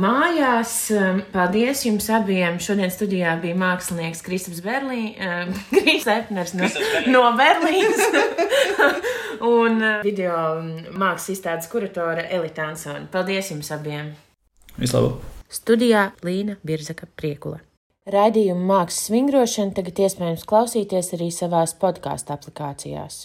mājās. 0.00 0.74
Paldies 1.32 1.84
jums 1.86 2.08
abiem! 2.12 2.58
Šodien 2.62 2.92
studijā 2.92 3.34
bija 3.42 3.56
mākslinieks 3.60 4.24
Kristaps 4.26 4.62
Berlīns, 4.64 6.08
Epners 6.18 6.54
no, 6.58 6.68
no 7.12 7.24
Berlīnas 7.38 8.04
un 9.54 9.82
video 10.04 10.36
mākslas 10.90 11.32
izstādes 11.36 11.70
kuratore 11.72 12.26
Elita 12.30 12.68
Ansona. 12.70 13.06
Paldies 13.12 13.52
jums 13.52 13.72
abiem! 13.76 14.14
Vislabāk! 14.80 15.20
Studijā 15.50 16.12
Līna 16.22 16.54
Birzaka 16.62 17.08
Priekula. 17.18 17.58
Raidījumu 18.10 18.62
mākslas 18.68 19.10
vingrošanu 19.12 19.74
tagad 19.76 19.98
iespējams 20.06 20.46
klausīties 20.48 21.12
arī 21.16 21.28
savās 21.34 21.74
podkāstu 21.78 22.32
aplikācijās. 22.36 23.24